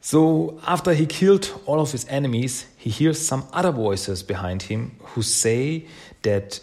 So, 0.00 0.60
after 0.66 0.92
he 0.92 1.06
killed 1.06 1.48
all 1.64 1.80
of 1.80 1.92
his 1.92 2.06
enemies, 2.08 2.66
he 2.76 2.90
hears 2.90 3.18
some 3.18 3.44
other 3.52 3.70
voices 3.70 4.22
behind 4.22 4.62
him 4.64 4.96
who 5.00 5.22
say 5.22 5.86
that 6.22 6.60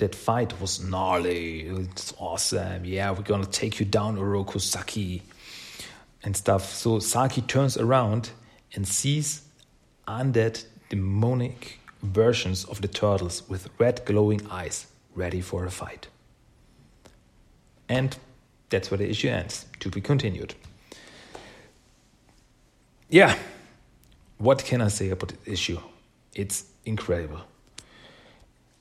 that 0.00 0.14
fight 0.14 0.58
was 0.60 0.82
gnarly, 0.82 1.60
it's 1.60 2.12
awesome, 2.18 2.84
yeah, 2.84 3.10
we're 3.10 3.22
gonna 3.22 3.46
take 3.46 3.78
you 3.78 3.86
down, 3.86 4.16
Oroku 4.16 4.60
Saki, 4.60 5.22
and 6.24 6.36
stuff. 6.36 6.72
So, 6.72 6.98
Saki 6.98 7.42
turns 7.42 7.76
around 7.76 8.30
and 8.74 8.88
sees 8.88 9.42
undead, 10.08 10.64
demonic 10.88 11.78
versions 12.02 12.64
of 12.64 12.80
the 12.80 12.88
turtles 12.88 13.48
with 13.48 13.68
red 13.78 14.02
glowing 14.06 14.46
eyes 14.50 14.86
ready 15.14 15.40
for 15.40 15.64
a 15.66 15.70
fight. 15.70 16.08
And 17.88 18.16
that's 18.70 18.90
where 18.90 18.98
the 18.98 19.08
issue 19.08 19.28
ends. 19.28 19.66
To 19.80 19.90
be 19.90 20.00
continued. 20.00 20.54
Yeah, 23.10 23.36
what 24.38 24.64
can 24.64 24.80
I 24.80 24.88
say 24.88 25.10
about 25.10 25.32
the 25.44 25.52
issue? 25.52 25.78
It's 26.34 26.64
incredible. 26.84 27.40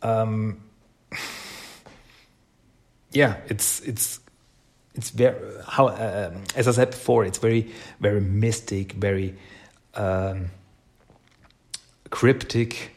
Um, 0.02 0.62
yeah, 3.12 3.38
it's 3.48 3.82
it's 3.82 4.20
it's 4.96 5.10
very 5.10 5.36
how 5.68 5.88
uh, 5.88 6.32
as 6.56 6.68
I 6.68 6.72
said 6.72 6.92
before, 6.92 7.26
it's 7.26 7.40
very 7.40 7.72
very 8.00 8.22
mystic, 8.22 8.94
very 8.94 9.36
um, 9.96 10.52
cryptic 12.10 12.92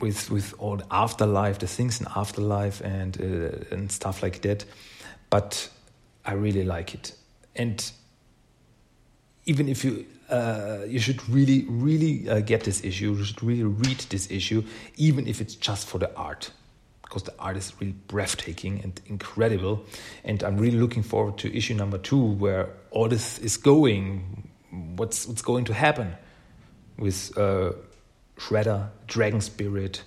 with 0.00 0.30
with 0.30 0.54
all 0.58 0.76
the 0.76 0.86
afterlife, 0.90 1.58
the 1.58 1.66
things 1.66 2.00
in 2.00 2.06
afterlife, 2.14 2.80
and 2.82 3.20
uh, 3.20 3.74
and 3.74 3.90
stuff 3.90 4.22
like 4.22 4.42
that. 4.42 4.64
But 5.30 5.68
I 6.24 6.32
really 6.32 6.64
like 6.64 6.94
it, 6.94 7.14
and 7.54 7.90
even 9.44 9.68
if 9.68 9.84
you 9.84 10.06
uh, 10.30 10.78
you 10.86 10.98
should 10.98 11.28
really 11.28 11.66
really 11.68 12.28
uh, 12.28 12.40
get 12.40 12.64
this 12.64 12.84
issue, 12.84 13.14
you 13.14 13.24
should 13.24 13.42
really 13.42 13.64
read 13.64 13.98
this 14.10 14.30
issue, 14.30 14.62
even 14.96 15.26
if 15.26 15.40
it's 15.40 15.54
just 15.54 15.86
for 15.88 15.98
the 15.98 16.14
art, 16.14 16.50
because 17.16 17.32
the 17.32 17.42
art 17.42 17.56
is 17.56 17.72
really 17.80 17.94
breathtaking 18.08 18.78
and 18.82 19.00
incredible. 19.06 19.86
And 20.22 20.42
I'm 20.42 20.58
really 20.58 20.76
looking 20.76 21.02
forward 21.02 21.38
to 21.38 21.56
issue 21.56 21.72
number 21.72 21.96
two, 21.96 22.22
where 22.22 22.68
all 22.90 23.08
this 23.08 23.38
is 23.38 23.56
going, 23.56 24.50
what's 24.96 25.26
what's 25.26 25.40
going 25.40 25.64
to 25.64 25.72
happen 25.72 26.14
with 26.98 27.32
uh, 27.38 27.72
Shredder, 28.36 28.90
Dragon 29.06 29.40
Spirit, 29.40 30.02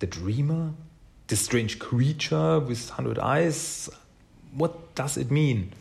the 0.00 0.06
Dreamer, 0.08 0.72
this 1.28 1.40
strange 1.40 1.78
creature 1.78 2.58
with 2.58 2.90
hundred 2.90 3.20
eyes. 3.20 3.88
What 4.52 4.96
does 4.96 5.16
it 5.16 5.30
mean? 5.30 5.72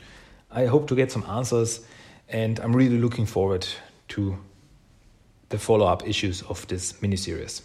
I 0.52 0.68
hope 0.68 0.88
to 0.90 0.96
get 0.96 1.12
some 1.12 1.24
answers, 1.24 1.84
and 2.30 2.60
I'm 2.60 2.76
really 2.76 3.00
looking 3.00 3.26
forward 3.26 3.66
to 4.10 4.38
the 5.50 5.58
follow 5.58 5.88
up 5.88 6.08
issues 6.08 6.44
of 6.44 6.68
this 6.68 6.94
miniseries. 7.02 7.64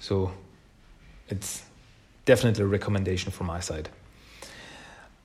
So 0.00 0.32
it's 1.30 1.62
definitely 2.24 2.64
a 2.64 2.66
recommendation 2.66 3.30
from 3.32 3.46
my 3.46 3.60
side. 3.60 3.88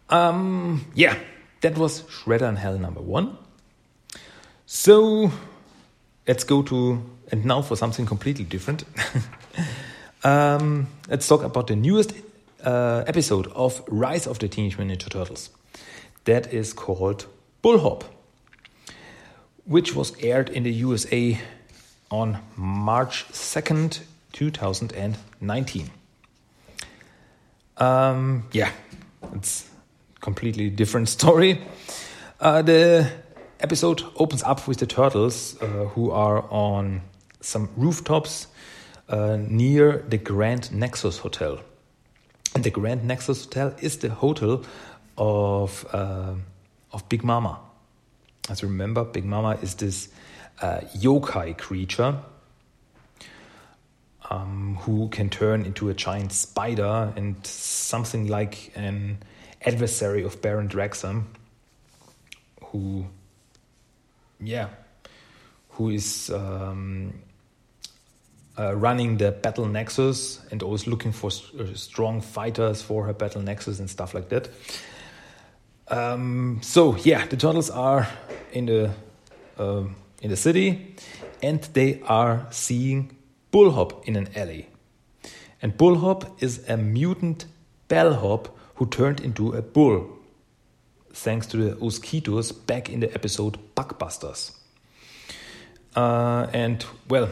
Um, 0.10 0.86
yeah, 0.94 1.18
that 1.62 1.78
was 1.78 2.04
Shredder 2.04 2.48
and 2.48 2.58
Hell 2.58 2.78
number 2.78 3.02
one. 3.02 3.38
So 4.66 5.32
let's 6.28 6.44
go 6.44 6.62
to, 6.64 7.04
and 7.32 7.46
now 7.46 7.62
for 7.62 7.76
something 7.76 8.06
completely 8.06 8.46
different. 8.46 8.84
um, 10.24 10.88
let's 11.10 11.28
talk 11.28 11.44
about 11.44 11.68
the 11.68 11.76
newest 11.76 12.14
uh, 12.64 13.04
episode 13.08 13.48
of 13.48 13.84
Rise 13.88 14.28
of 14.28 14.40
the 14.40 14.48
Teenage 14.48 14.78
Mutant 14.78 15.00
Ninja 15.00 15.10
Turtles. 15.10 15.50
That 16.26 16.52
is 16.54 16.74
called 16.74 17.28
Bullhop, 17.64 18.04
which 19.66 19.96
was 19.96 20.16
aired 20.20 20.50
in 20.50 20.64
the 20.64 20.72
USA 20.72 21.40
on 22.10 22.40
March 22.56 23.26
2nd, 23.32 24.00
2019. 24.36 25.90
Um, 27.78 28.44
yeah, 28.52 28.72
it's 29.34 29.70
completely 30.20 30.70
different 30.70 31.10
story. 31.18 31.62
Uh, 32.40 32.62
the 32.62 33.10
episode 33.62 34.04
opens 34.18 34.44
up 34.44 34.68
with 34.68 34.80
the 34.80 34.86
turtles 34.86 35.60
uh, 35.62 35.66
who 35.96 36.12
are 36.12 36.44
on 36.52 37.02
some 37.40 37.70
rooftops 37.78 38.48
uh, 39.08 39.38
near 39.40 40.04
the 40.10 40.18
Grand 40.18 40.70
Nexus 40.74 41.20
Hotel. 41.20 41.62
And 42.54 42.64
the 42.64 42.72
Grand 42.72 43.06
Nexus 43.06 43.46
Hotel 43.46 43.74
is 43.80 43.98
the 44.00 44.10
hotel 44.10 44.66
of 45.18 45.86
uh, 45.94 46.34
of 46.92 47.08
Big 47.08 47.24
Mama. 47.24 47.60
As 48.50 48.62
you 48.62 48.68
remember, 48.68 49.06
Big 49.06 49.24
Mama 49.24 49.58
is 49.62 49.76
this 49.76 50.10
uh, 50.62 50.82
yokai 50.98 51.58
creature 51.58 52.18
um, 54.30 54.78
who 54.82 55.10
can 55.10 55.30
turn 55.30 55.66
into 55.66 55.90
a 55.90 55.94
giant 55.94 56.32
spider 56.32 57.14
and 57.16 57.46
something 57.46 58.28
like 58.28 58.72
an 58.76 59.20
adversary 59.62 60.24
of 60.24 60.42
Baron 60.42 60.68
Draxum, 60.68 61.24
who, 62.66 63.06
yeah, 64.40 64.70
who 65.70 65.90
is 65.90 66.30
um, 66.30 67.14
uh, 68.58 68.76
running 68.76 69.18
the 69.18 69.32
Battle 69.32 69.66
Nexus 69.66 70.42
and 70.52 70.64
always 70.64 70.88
looking 70.88 71.12
for 71.12 71.30
uh, 71.60 71.74
strong 71.74 72.22
fighters 72.22 72.82
for 72.82 73.06
her 73.06 73.14
Battle 73.14 73.42
Nexus 73.42 73.80
and 73.80 73.90
stuff 73.90 74.14
like 74.14 74.30
that. 74.30 74.50
Um, 75.88 76.60
so 76.64 76.96
yeah, 76.98 77.28
the 77.28 77.38
turtles 77.38 77.70
are 77.70 78.08
in 78.52 78.66
the 78.66 78.92
uh, 79.60 79.84
in 80.22 80.30
the 80.30 80.36
city, 80.36 80.96
and 81.44 81.62
they 81.74 82.02
are 82.08 82.48
seeing 82.50 83.15
Bullhop 83.56 84.06
in 84.06 84.18
an 84.18 84.28
alley. 84.36 84.68
And 85.62 85.78
Bullhop 85.78 86.44
is 86.44 86.68
a 86.68 86.76
mutant 86.76 87.46
bellhop 87.88 88.50
who 88.76 88.86
turned 88.86 89.22
into 89.22 89.54
a 89.54 89.62
bull, 89.62 90.10
thanks 91.14 91.48
to 91.48 91.58
the 91.58 91.76
mosquitoes 91.78 92.52
back 92.52 92.90
in 92.90 93.00
the 93.00 93.14
episode 93.14 93.58
Bugbusters. 93.74 94.52
Uh, 95.96 96.48
and 96.52 96.86
well, 97.08 97.30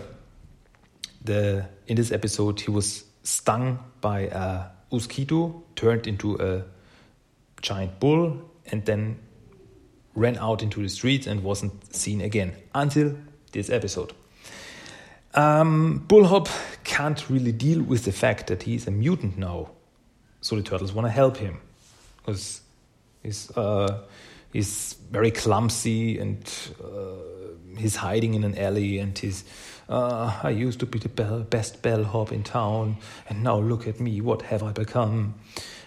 the 1.22 1.65
in 1.88 1.98
this 1.98 2.13
episode 2.13 2.62
he 2.62 2.72
was 2.72 3.03
stung 3.24 3.80
by 4.00 4.22
a 4.22 4.68
mosquito, 4.94 5.62
turned 5.75 6.08
into 6.08 6.38
a 6.38 6.63
giant 7.62 8.00
bull, 8.00 8.39
and 8.72 8.86
then 8.86 9.20
ran 10.15 10.38
out 10.38 10.63
into 10.63 10.82
the 10.82 10.88
streets 10.88 11.27
and 11.27 11.44
wasn't 11.44 11.94
seen 11.94 12.22
again 12.22 12.53
until 12.74 13.13
this 13.51 13.70
episode. 13.70 14.13
Um, 15.36 16.06
Bullhop 16.08 16.48
can't 16.84 17.28
really 17.30 17.52
deal 17.52 17.82
with 17.82 18.06
the 18.06 18.12
fact 18.12 18.48
that 18.48 18.63
he's 18.63 18.88
a 18.88 18.92
mutant 18.92 19.38
now, 19.38 19.72
so 20.42 20.56
the 20.56 20.62
turtles 20.62 20.94
want 20.94 21.08
to 21.08 21.12
help 21.12 21.38
him 21.38 21.60
because 22.18 22.62
he's 23.24 23.50
uh, 23.58 24.04
he's 24.52 24.96
very 25.10 25.32
clumsy 25.32 26.20
and 26.20 26.38
uh, 26.84 27.78
he's 27.78 27.96
hiding 27.96 28.36
in 28.36 28.44
an 28.44 28.58
alley 28.58 29.00
and 29.00 29.18
he's 29.18 29.44
uh, 29.90 30.40
I 30.44 30.52
used 30.52 30.80
to 30.82 30.86
be 30.86 31.00
the 31.00 31.10
bell, 31.10 31.40
best 31.40 31.82
bellhop 31.82 32.32
in 32.32 32.44
town 32.44 32.98
and 33.28 33.44
now 33.44 33.58
look 33.60 33.88
at 33.88 34.00
me, 34.00 34.22
what 34.22 34.44
have 34.44 34.62
I 34.62 34.72
become? 34.72 35.34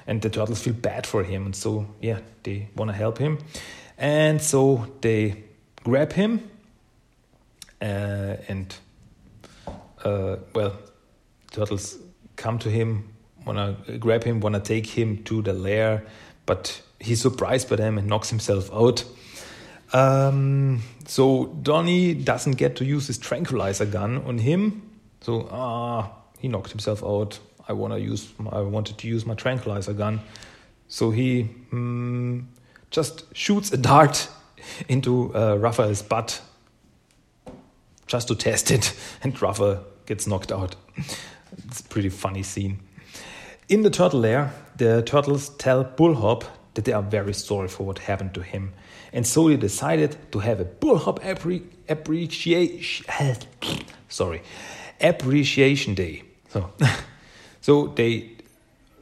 And 0.08 0.22
the 0.22 0.30
turtles 0.30 0.62
feel 0.62 0.74
bad 0.74 1.06
for 1.06 1.22
him 1.22 1.46
and 1.46 1.54
so 1.54 1.86
yeah, 2.00 2.18
they 2.42 2.68
want 2.74 2.90
to 2.90 2.96
help 2.96 3.18
him, 3.18 3.38
and 3.96 4.42
so 4.42 4.86
they 5.02 5.44
grab 5.84 6.12
him 6.12 6.50
uh, 7.80 8.36
and 8.48 8.74
uh, 10.06 10.36
well, 10.54 10.72
turtles 11.50 11.98
come 12.36 12.58
to 12.60 12.70
him, 12.70 13.12
wanna 13.44 13.76
grab 13.98 14.24
him, 14.24 14.40
wanna 14.40 14.60
take 14.60 14.86
him 14.86 15.22
to 15.24 15.42
the 15.42 15.52
lair, 15.52 16.04
but 16.46 16.80
he's 17.00 17.20
surprised 17.20 17.68
by 17.68 17.76
them 17.76 17.98
and 17.98 18.06
knocks 18.06 18.30
himself 18.30 18.72
out. 18.72 19.04
Um, 19.92 20.82
so 21.06 21.46
Donnie 21.62 22.14
doesn't 22.14 22.56
get 22.56 22.76
to 22.76 22.84
use 22.84 23.06
his 23.06 23.18
tranquilizer 23.18 23.86
gun 23.86 24.18
on 24.24 24.38
him. 24.38 24.82
So 25.20 25.48
ah, 25.50 26.10
he 26.38 26.48
knocked 26.48 26.70
himself 26.70 27.02
out. 27.02 27.38
I 27.68 27.72
wanna 27.72 27.98
use. 27.98 28.32
I 28.50 28.60
wanted 28.60 28.98
to 28.98 29.08
use 29.08 29.26
my 29.26 29.34
tranquilizer 29.34 29.92
gun. 29.92 30.20
So 30.88 31.10
he 31.10 31.50
mm, 31.72 32.44
just 32.90 33.24
shoots 33.34 33.72
a 33.72 33.76
dart 33.76 34.28
into 34.88 35.34
uh, 35.34 35.56
Raphael's 35.56 36.02
butt 36.02 36.40
just 38.06 38.28
to 38.28 38.36
test 38.36 38.70
it, 38.70 38.94
and 39.22 39.40
Raphael 39.40 39.84
gets 40.06 40.26
knocked 40.26 40.52
out. 40.52 40.76
It's 41.66 41.80
a 41.80 41.84
pretty 41.84 42.08
funny 42.08 42.42
scene. 42.42 42.80
In 43.68 43.82
the 43.82 43.90
turtle 43.90 44.20
lair, 44.20 44.52
the 44.76 45.02
turtles 45.02 45.48
tell 45.50 45.84
Bullhop 45.84 46.44
that 46.74 46.84
they 46.84 46.92
are 46.92 47.02
very 47.02 47.34
sorry 47.34 47.68
for 47.68 47.84
what 47.84 47.98
happened 47.98 48.34
to 48.34 48.42
him, 48.42 48.72
and 49.12 49.26
so 49.26 49.48
they 49.48 49.56
decided 49.56 50.16
to 50.32 50.38
have 50.40 50.60
a 50.60 50.64
Bullhop 50.64 51.20
appre- 51.20 51.64
appreciation. 51.88 53.06
sorry, 54.08 54.42
appreciation 55.00 55.94
day. 55.94 56.22
So, 56.50 56.70
so 57.60 57.88
they 57.88 58.36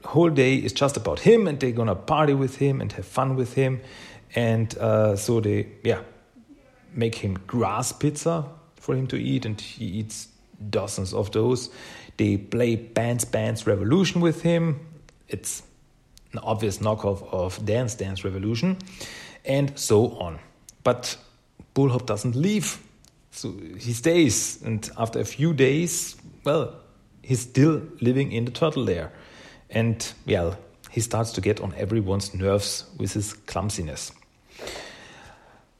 whole 0.05 0.31
day 0.31 0.57
is 0.57 0.73
just 0.73 0.97
about 0.97 1.21
him, 1.21 1.47
and 1.47 1.59
they're 1.59 1.73
gonna 1.73 1.95
party 1.95 2.35
with 2.35 2.57
him 2.57 2.81
and 2.81 2.93
have 2.93 3.07
fun 3.07 3.37
with 3.37 3.55
him, 3.55 3.81
and 4.35 4.77
uh, 4.79 5.17
so 5.17 5.41
they 5.41 5.67
yeah 5.83 6.01
make 6.93 7.17
him 7.17 7.35
grass 7.47 7.93
pizza 7.93 8.45
for 8.77 8.95
him 8.95 9.07
to 9.09 9.17
eat, 9.17 9.45
and 9.45 9.61
he 9.61 9.85
eats 9.85 10.29
dozens 10.71 11.15
of 11.15 11.31
those. 11.33 11.71
They 12.17 12.37
play 12.37 12.77
Dance 12.77 13.25
Dance 13.25 13.67
Revolution 13.67 14.21
with 14.21 14.43
him. 14.43 14.81
It's 15.29 15.63
an 16.33 16.41
obvious 16.41 16.79
knockoff 16.79 17.23
of 17.33 17.65
Dance 17.65 17.95
Dance 17.95 18.25
Revolution, 18.25 18.77
and 19.45 19.77
so 19.79 20.19
on. 20.19 20.39
But 20.83 21.17
Bullhop 21.75 22.07
doesn't 22.07 22.37
leave, 22.37 22.79
so 23.31 23.53
he 23.79 23.93
stays. 23.93 24.63
And 24.63 24.89
after 24.97 25.21
a 25.21 25.25
few 25.25 25.55
days, 25.55 26.17
well, 26.45 26.75
he's 27.23 27.41
still 27.41 27.83
living 28.01 28.33
in 28.33 28.45
the 28.45 28.51
turtle 28.51 28.85
lair. 28.85 29.13
And, 29.71 30.07
well, 30.27 30.57
he 30.91 31.01
starts 31.01 31.33
to 31.33 31.41
get 31.41 31.61
on 31.61 31.75
everyone's 31.77 32.35
nerves 32.35 32.85
with 32.99 33.13
his 33.15 33.33
clumsiness. 33.33 34.13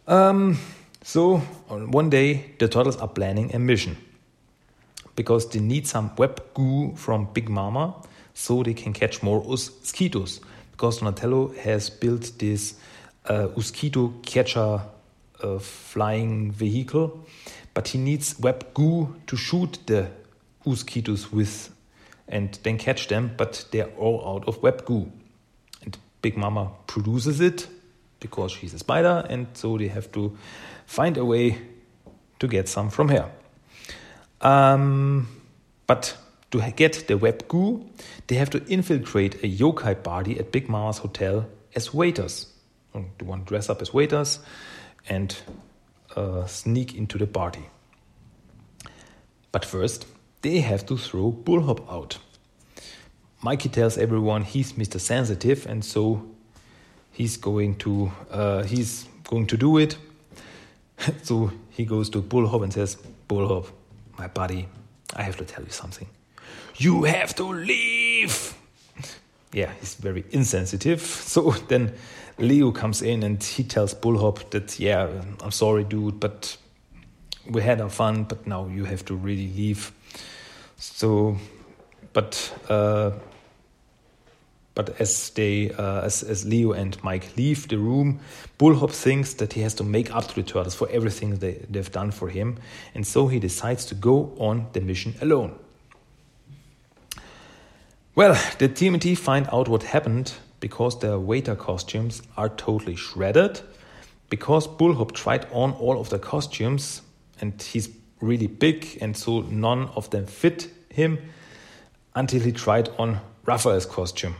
Um, 0.07 0.59
so, 1.03 1.43
on 1.69 1.91
one 1.91 2.11
day, 2.11 2.55
the 2.59 2.67
turtles 2.67 2.97
are 2.97 3.09
planning 3.09 3.55
a 3.55 3.59
mission 3.59 3.97
because 5.17 5.49
they 5.51 5.61
need 5.61 5.87
some 5.87 6.11
web 6.17 6.43
goo 6.55 6.95
from 6.97 7.29
Big 7.33 7.49
Mama 7.49 7.95
so 8.35 8.63
they 8.63 8.75
can 8.75 8.93
catch 8.93 9.23
more 9.23 9.43
mosquitoes. 9.45 10.41
Because 10.73 10.99
Donatello 10.99 11.55
has 11.63 11.89
built 11.89 12.33
this 12.39 12.75
uh, 13.27 13.49
mosquito 13.57 14.13
catcher 14.23 14.81
uh, 15.43 15.59
flying 15.59 16.51
vehicle, 16.51 17.25
but 17.75 17.89
he 17.89 17.99
needs 17.99 18.39
web 18.41 18.75
goo 18.75 19.15
to 19.27 19.37
shoot 19.37 19.79
the 19.87 20.09
mosquitoes 20.65 21.31
with 21.33 21.71
and 22.29 22.59
then 22.63 22.79
catch 22.79 23.09
them, 23.09 23.33
but 23.37 23.67
they're 23.71 23.91
all 23.99 24.37
out 24.37 24.49
of 24.49 24.63
web 24.63 24.85
goo. 24.85 25.11
And 25.83 25.97
Big 26.23 26.37
Mama 26.37 26.71
produces 26.87 27.41
it 27.41 27.69
because 28.19 28.53
she's 28.53 28.73
a 28.73 28.79
spider, 28.79 29.27
and 29.29 29.47
so 29.53 29.77
they 29.77 29.89
have 29.89 30.11
to 30.13 30.37
find 30.87 31.17
a 31.19 31.25
way 31.25 31.59
to 32.39 32.49
get 32.49 32.69
some 32.69 32.91
from 32.91 33.09
her. 33.09 33.31
Um, 34.45 35.27
but 35.87 36.17
to 36.51 36.61
get 36.77 37.09
the 37.09 37.17
web 37.19 37.49
goo, 37.49 37.85
they 38.29 38.37
have 38.37 38.51
to 38.51 38.65
infiltrate 38.67 39.43
a 39.43 39.49
yokai 39.49 40.01
party 40.03 40.39
at 40.39 40.53
Big 40.53 40.69
Mama's 40.69 40.99
hotel 40.99 41.47
as 41.75 41.93
waiters. 41.93 42.47
They 42.93 43.25
want 43.25 43.47
to 43.47 43.49
dress 43.49 43.69
up 43.69 43.83
as 43.83 43.93
waiters 43.93 44.39
and 45.09 45.37
uh, 46.15 46.47
sneak 46.47 46.95
into 46.95 47.19
the 47.19 47.27
party. 47.27 47.65
But 49.51 49.65
first, 49.65 50.07
they 50.43 50.61
have 50.61 50.87
to 50.87 50.97
throw 50.97 51.33
Bullhop 51.33 51.91
out. 51.91 52.19
Mikey 53.43 53.69
tells 53.69 53.99
everyone 53.99 54.43
he's 54.43 54.75
Mr. 54.75 55.01
Sensitive, 55.01 55.67
and 55.67 55.85
so 55.85 56.25
he's 57.13 57.37
going 57.37 57.77
to 57.77 58.11
uh, 58.31 58.63
he's 58.63 59.07
going 59.25 59.47
to 59.49 59.57
do 59.57 59.79
it. 59.79 59.97
so 61.23 61.51
he 61.71 61.85
goes 61.85 62.11
to 62.11 62.23
Bullhop 62.23 62.63
and 62.63 62.73
says, 62.73 62.97
"Bullhop, 63.29 63.67
my 64.19 64.29
buddy, 64.29 64.69
I 65.15 65.23
have 65.23 65.37
to 65.37 65.45
tell 65.45 65.65
you 65.65 65.71
something. 65.71 66.09
You 66.77 67.05
have 67.05 67.35
to 67.37 67.45
leave. 67.45 68.55
Yeah, 69.53 69.71
he's 69.81 69.95
very 69.95 70.25
insensitive. 70.31 71.01
So 71.35 71.51
then 71.69 71.93
Leo 72.39 72.73
comes 72.73 73.03
in 73.03 73.23
and 73.23 73.43
he 73.43 73.65
tells 73.65 73.95
Bullhop 73.95 74.51
that, 74.51 74.79
yeah, 74.81 75.09
I'm 75.43 75.53
sorry, 75.53 75.85
dude, 75.85 76.19
but 76.21 76.57
we 77.49 77.63
had 77.63 77.81
our 77.81 77.91
fun, 77.91 78.25
but 78.25 78.47
now 78.47 78.67
you 78.67 78.85
have 78.85 79.05
to 79.07 79.15
really 79.15 79.49
leave. 79.49 79.93
So, 80.77 81.37
but 82.13 82.53
uh, 82.69 83.13
but 84.75 85.01
as 85.01 85.31
they, 85.31 85.71
uh, 85.71 86.03
as, 86.03 86.23
as 86.23 86.45
Leo 86.45 86.73
and 86.73 87.03
Mike 87.05 87.37
leave 87.37 87.69
the 87.69 87.79
room, 87.79 88.21
Bullhop 88.59 88.91
thinks 88.91 89.35
that 89.35 89.53
he 89.53 89.61
has 89.61 89.75
to 89.75 89.85
make 89.85 90.15
up 90.15 90.29
to 90.29 90.35
the 90.35 90.43
turtles 90.43 90.75
for 90.75 90.89
everything 90.91 91.37
they, 91.37 91.65
they've 91.71 91.93
done 91.93 92.11
for 92.11 92.29
him, 92.29 92.59
and 92.95 93.07
so 93.07 93.29
he 93.29 93.39
decides 93.39 93.85
to 93.87 93.95
go 93.95 94.35
on 94.39 94.67
the 94.73 94.81
mission 94.81 95.15
alone. 95.21 95.59
Well, 98.17 98.35
the 98.59 98.69
TMNT 98.69 99.19
find 99.19 99.49
out 99.53 99.69
what 99.69 99.83
happened 99.83 100.35
because 100.61 100.99
their 101.01 101.19
waiter 101.19 101.55
costumes 101.55 102.23
are 102.37 102.49
totally 102.49 102.97
shredded. 102.97 103.61
Because 104.31 104.67
Bullhop 104.67 105.13
tried 105.13 105.47
on 105.53 105.73
all 105.73 106.01
of 106.01 106.09
the 106.09 106.19
costumes 106.19 107.03
and 107.41 107.61
he's 107.61 107.91
really 108.21 108.47
big, 108.47 108.97
and 109.01 109.17
so 109.17 109.41
none 109.41 109.89
of 109.97 110.09
them 110.11 110.27
fit 110.27 110.71
him 110.89 111.19
until 112.15 112.41
he 112.41 112.53
tried 112.53 112.89
on 112.99 113.21
Raphael's 113.45 113.85
costume. 113.85 114.37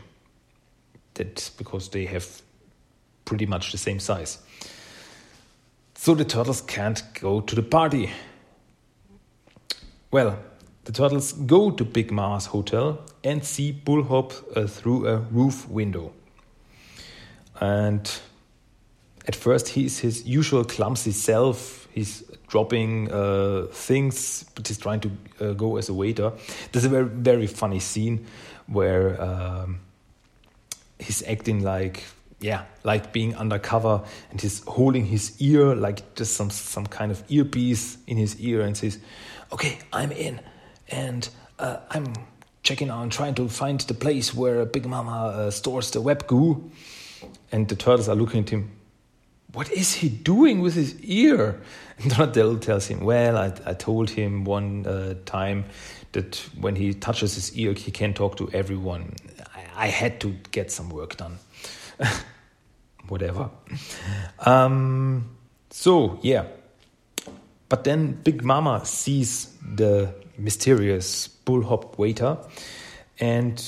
That's 1.15 1.49
because 1.49 1.89
they 1.89 2.05
have 2.05 2.41
pretty 3.25 3.45
much 3.45 3.71
the 3.71 3.77
same 3.77 3.99
size. 3.99 4.37
So 5.95 6.13
the 6.13 6.25
turtles 6.25 6.61
can't 6.61 7.01
go 7.19 7.41
to 7.41 7.55
the 7.55 7.63
party. 7.63 8.11
Well, 10.11 10.37
the 10.83 10.91
turtles 10.91 11.33
go 11.33 11.71
to 11.71 11.83
Big 11.83 12.11
Mama's 12.11 12.45
hotel 12.45 13.01
and 13.23 13.43
see 13.43 13.71
Bullhop 13.71 14.33
uh, 14.55 14.67
through 14.67 15.07
a 15.07 15.17
roof 15.17 15.67
window. 15.67 16.13
And 17.59 18.09
at 19.27 19.35
first, 19.35 19.69
he's 19.69 19.99
his 19.99 20.27
usual 20.27 20.63
clumsy 20.63 21.11
self. 21.11 21.87
He's 21.91 22.23
dropping 22.47 23.11
uh, 23.11 23.67
things, 23.71 24.45
but 24.53 24.67
he's 24.67 24.77
trying 24.77 24.99
to 24.99 25.11
uh, 25.39 25.53
go 25.53 25.77
as 25.77 25.89
a 25.89 25.93
waiter. 25.93 26.33
There's 26.71 26.85
a 26.85 26.89
very, 26.89 27.05
very 27.05 27.47
funny 27.47 27.79
scene 27.79 28.27
where 28.67 29.19
um, 29.19 29.79
he's 30.99 31.23
acting 31.23 31.63
like 31.63 32.03
yeah, 32.39 32.65
like 32.83 33.13
being 33.13 33.35
undercover, 33.35 34.03
and 34.29 34.39
he's 34.39 34.63
holding 34.65 35.05
his 35.05 35.39
ear 35.41 35.75
like 35.75 36.15
just 36.15 36.35
some 36.35 36.49
some 36.49 36.85
kind 36.85 37.11
of 37.11 37.23
earpiece 37.29 37.97
in 38.07 38.17
his 38.17 38.39
ear, 38.39 38.61
and 38.61 38.75
says, 38.75 38.99
"Okay, 39.51 39.79
I'm 39.93 40.11
in, 40.11 40.41
and 40.89 41.27
uh, 41.59 41.77
I'm 41.89 42.13
checking 42.63 42.89
out, 42.89 43.09
trying 43.11 43.35
to 43.35 43.47
find 43.47 43.79
the 43.79 43.93
place 43.93 44.33
where 44.33 44.65
Big 44.65 44.85
Mama 44.85 45.11
uh, 45.11 45.51
stores 45.51 45.91
the 45.91 46.01
web 46.01 46.27
goo." 46.27 46.71
And 47.51 47.67
the 47.67 47.75
turtles 47.75 48.09
are 48.09 48.15
looking 48.15 48.43
at 48.43 48.49
him. 48.49 48.71
What 49.53 49.71
is 49.71 49.93
he 49.93 50.09
doing 50.09 50.61
with 50.61 50.75
his 50.75 50.99
ear? 51.01 51.61
And 51.97 52.11
Donatello 52.11 52.57
tells 52.57 52.87
him, 52.87 53.05
"Well, 53.05 53.37
I, 53.37 53.53
I 53.65 53.73
told 53.73 54.09
him 54.09 54.43
one 54.43 54.85
uh, 54.85 55.15
time 55.25 55.63
that 56.11 56.35
when 56.59 56.75
he 56.75 56.93
touches 56.93 57.35
his 57.35 57.57
ear, 57.57 57.73
he 57.73 57.89
can 57.89 58.13
talk 58.13 58.35
to 58.37 58.49
everyone. 58.51 59.13
I, 59.75 59.87
had 59.87 60.19
to 60.21 60.35
get 60.51 60.71
some 60.71 60.89
work 60.89 61.17
done." 61.17 61.39
whatever. 63.07 63.49
Um, 64.39 65.35
so, 65.69 66.19
yeah. 66.21 66.45
But 67.69 67.83
then 67.83 68.13
Big 68.23 68.43
Mama 68.43 68.85
sees 68.85 69.53
the 69.61 70.13
mysterious 70.37 71.27
bullhop 71.27 71.97
waiter 71.97 72.37
and 73.19 73.59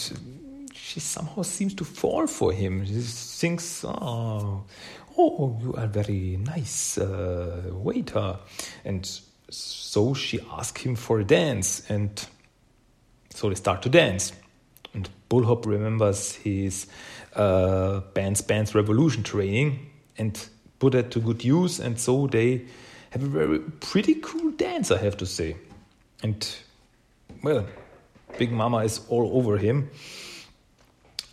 she 0.74 1.00
somehow 1.00 1.42
seems 1.42 1.74
to 1.76 1.84
fall 1.84 2.28
for 2.28 2.52
him. 2.52 2.86
She 2.86 3.02
thinks, 3.02 3.84
oh, 3.86 4.64
oh 5.18 5.60
you 5.62 5.74
are 5.76 5.88
very 5.88 6.38
nice 6.38 6.98
uh, 6.98 7.64
waiter. 7.72 8.38
And 8.86 9.10
so 9.50 10.14
she 10.14 10.40
asks 10.52 10.82
him 10.82 10.96
for 10.96 11.20
a 11.20 11.24
dance. 11.24 11.90
And 11.90 12.24
so 13.30 13.50
they 13.50 13.56
start 13.56 13.82
to 13.84 13.90
dance. 13.90 14.32
Bullhop 15.30 15.66
remembers 15.66 16.36
his 16.36 16.88
uh, 17.36 18.02
Bands 18.14 18.42
Bands 18.42 18.74
Revolution 18.74 19.24
training 19.24 19.90
and 20.18 20.48
put 20.80 20.94
that 20.94 21.12
to 21.12 21.20
good 21.20 21.44
use. 21.44 21.80
And 21.80 22.00
so 22.00 22.28
they 22.28 22.66
have 23.12 23.24
a 23.24 23.28
very 23.28 23.60
pretty 23.60 24.16
cool 24.16 24.52
dance, 24.52 24.92
I 24.92 24.98
have 24.98 25.18
to 25.18 25.26
say. 25.26 25.58
And 26.24 26.48
well, 27.44 27.66
Big 28.38 28.52
Mama 28.52 28.78
is 28.80 29.02
all 29.10 29.38
over 29.38 29.58
him. 29.58 29.90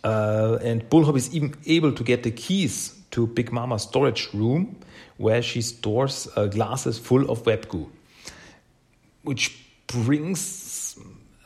Uh, 0.03 0.59
and 0.61 0.87
Bullhop 0.89 1.15
is 1.17 1.33
even 1.33 1.55
able 1.65 1.91
to 1.91 2.03
get 2.03 2.23
the 2.23 2.31
keys 2.31 2.95
to 3.11 3.25
Big 3.25 3.51
Mama's 3.51 3.83
storage 3.83 4.29
room 4.33 4.75
where 5.17 5.41
she 5.41 5.61
stores 5.61 6.27
uh, 6.35 6.45
glasses 6.45 6.99
full 6.99 7.29
of 7.31 7.45
web 7.45 7.67
goo. 7.69 7.89
Which 9.23 9.57
brings 9.87 10.99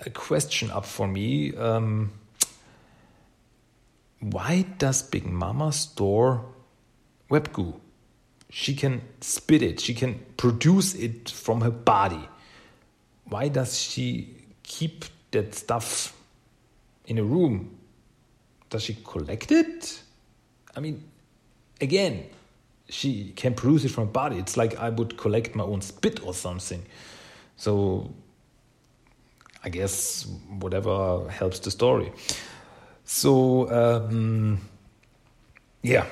a 0.05 0.09
question 0.09 0.71
up 0.71 0.85
for 0.85 1.07
me. 1.07 1.55
Um, 1.55 2.11
why 4.19 4.65
does 4.77 5.01
Big 5.01 5.25
Mama 5.25 5.71
store 5.71 6.45
web 7.29 7.51
goo? 7.53 7.79
She 8.49 8.75
can 8.75 9.01
spit 9.21 9.61
it, 9.61 9.79
she 9.79 9.93
can 9.93 10.25
produce 10.37 10.95
it 10.95 11.29
from 11.29 11.61
her 11.61 11.71
body. 11.71 12.27
Why 13.25 13.47
does 13.47 13.79
she 13.79 14.35
keep 14.63 15.05
that 15.31 15.53
stuff 15.53 16.15
in 17.05 17.17
a 17.19 17.23
room? 17.23 17.77
Does 18.69 18.83
she 18.83 18.97
collect 19.03 19.51
it? 19.51 20.01
I 20.75 20.79
mean, 20.79 21.03
again, 21.79 22.25
she 22.89 23.33
can 23.35 23.53
produce 23.53 23.85
it 23.85 23.89
from 23.89 24.07
her 24.07 24.11
body. 24.11 24.37
It's 24.37 24.57
like 24.57 24.77
I 24.79 24.89
would 24.89 25.17
collect 25.17 25.55
my 25.55 25.63
own 25.63 25.81
spit 25.81 26.25
or 26.25 26.33
something. 26.33 26.83
So 27.55 28.11
I 29.63 29.69
guess 29.69 30.25
whatever 30.59 31.29
helps 31.29 31.59
the 31.59 31.71
story. 31.71 32.11
So, 33.11 33.67
um, 33.71 34.59
yeah. 35.81 36.05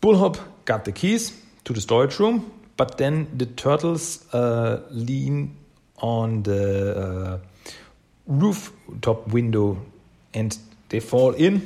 Bullhop 0.00 0.38
got 0.64 0.86
the 0.86 0.92
keys 0.92 1.38
to 1.64 1.74
the 1.74 1.82
storage 1.82 2.18
room, 2.18 2.50
but 2.78 2.96
then 2.96 3.28
the 3.36 3.44
turtles 3.44 4.24
uh, 4.32 4.80
lean 4.90 5.54
on 5.98 6.44
the 6.44 6.96
uh, 6.96 7.38
rooftop 8.26 9.28
window 9.28 9.76
and 10.32 10.56
they 10.88 11.00
fall 11.00 11.34
in, 11.34 11.60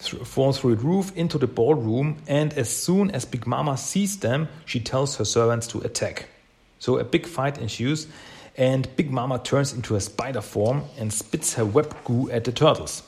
th 0.00 0.26
fall 0.26 0.52
through 0.52 0.74
the 0.74 0.82
roof 0.82 1.12
into 1.14 1.38
the 1.38 1.46
ballroom. 1.46 2.16
And 2.26 2.52
as 2.54 2.68
soon 2.68 3.12
as 3.12 3.24
Big 3.24 3.46
Mama 3.46 3.76
sees 3.76 4.18
them, 4.18 4.48
she 4.64 4.80
tells 4.80 5.16
her 5.18 5.24
servants 5.24 5.68
to 5.68 5.78
attack. 5.82 6.28
So 6.80 6.98
a 6.98 7.04
big 7.04 7.26
fight 7.26 7.58
ensues 7.58 8.08
and 8.56 8.88
Big 8.96 9.10
Mama 9.10 9.38
turns 9.38 9.72
into 9.72 9.96
a 9.96 10.00
spider 10.00 10.40
form 10.40 10.84
and 10.98 11.12
spits 11.12 11.54
her 11.54 11.64
web 11.64 11.94
goo 12.04 12.30
at 12.30 12.44
the 12.44 12.52
turtles. 12.52 13.02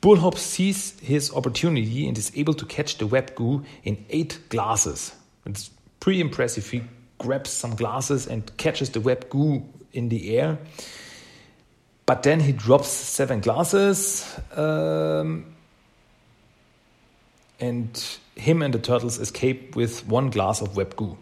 Bullhop 0.00 0.36
sees 0.36 0.98
his 1.00 1.32
opportunity 1.32 2.08
and 2.08 2.18
is 2.18 2.32
able 2.34 2.54
to 2.54 2.66
catch 2.66 2.98
the 2.98 3.06
web 3.06 3.34
goo 3.34 3.64
in 3.84 4.04
eight 4.10 4.38
glasses. 4.48 5.14
It's 5.46 5.70
pretty 6.00 6.20
impressive. 6.20 6.68
He 6.68 6.82
grabs 7.18 7.50
some 7.50 7.76
glasses 7.76 8.26
and 8.26 8.56
catches 8.56 8.90
the 8.90 9.00
web 9.00 9.28
goo 9.30 9.64
in 9.92 10.08
the 10.08 10.38
air. 10.38 10.58
But 12.04 12.24
then 12.24 12.40
he 12.40 12.52
drops 12.52 12.88
seven 12.88 13.40
glasses, 13.40 14.26
um, 14.56 15.54
and 17.60 18.18
him 18.34 18.60
and 18.62 18.74
the 18.74 18.80
turtles 18.80 19.20
escape 19.20 19.76
with 19.76 20.06
one 20.08 20.30
glass 20.30 20.60
of 20.60 20.76
web 20.76 20.96
goo. 20.96 21.16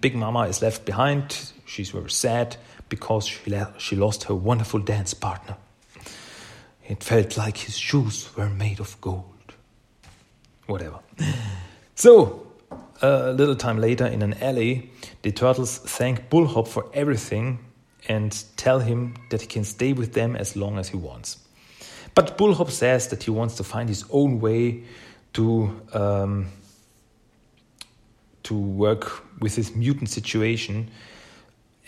Big 0.00 0.14
Mama 0.14 0.42
is 0.42 0.62
left 0.62 0.84
behind. 0.84 1.52
She's 1.66 1.90
very 1.90 2.10
sad 2.10 2.56
because 2.88 3.26
she, 3.26 3.40
she 3.78 3.96
lost 3.96 4.24
her 4.24 4.34
wonderful 4.34 4.80
dance 4.80 5.14
partner. 5.14 5.56
It 6.86 7.02
felt 7.02 7.36
like 7.36 7.56
his 7.56 7.78
shoes 7.78 8.34
were 8.36 8.50
made 8.50 8.80
of 8.80 9.00
gold. 9.00 9.54
Whatever. 10.66 11.00
So, 11.96 12.48
a 13.00 13.32
little 13.32 13.54
time 13.54 13.78
later 13.78 14.04
in 14.04 14.20
an 14.20 14.34
alley, 14.42 14.90
the 15.22 15.30
turtles 15.30 15.78
thank 15.78 16.28
Bullhop 16.28 16.66
for 16.66 16.90
everything 16.92 17.60
and 18.08 18.44
tell 18.56 18.80
him 18.80 19.14
that 19.30 19.42
he 19.42 19.46
can 19.46 19.62
stay 19.62 19.92
with 19.92 20.12
them 20.12 20.34
as 20.34 20.56
long 20.56 20.76
as 20.76 20.88
he 20.88 20.96
wants. 20.96 21.38
But 22.14 22.36
Bullhop 22.36 22.70
says 22.70 23.08
that 23.08 23.22
he 23.22 23.30
wants 23.30 23.54
to 23.56 23.64
find 23.64 23.88
his 23.88 24.04
own 24.10 24.40
way 24.40 24.82
to 25.34 25.80
um, 25.92 26.48
to 28.44 28.54
work 28.54 29.22
with 29.40 29.56
this 29.56 29.74
mutant 29.74 30.10
situation, 30.10 30.90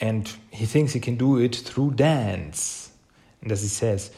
and 0.00 0.30
he 0.50 0.66
thinks 0.66 0.92
he 0.92 1.00
can 1.00 1.16
do 1.16 1.38
it 1.38 1.54
through 1.54 1.92
dance. 1.92 2.90
And 3.40 3.52
as 3.52 3.62
he 3.62 3.68
says, 3.68 4.10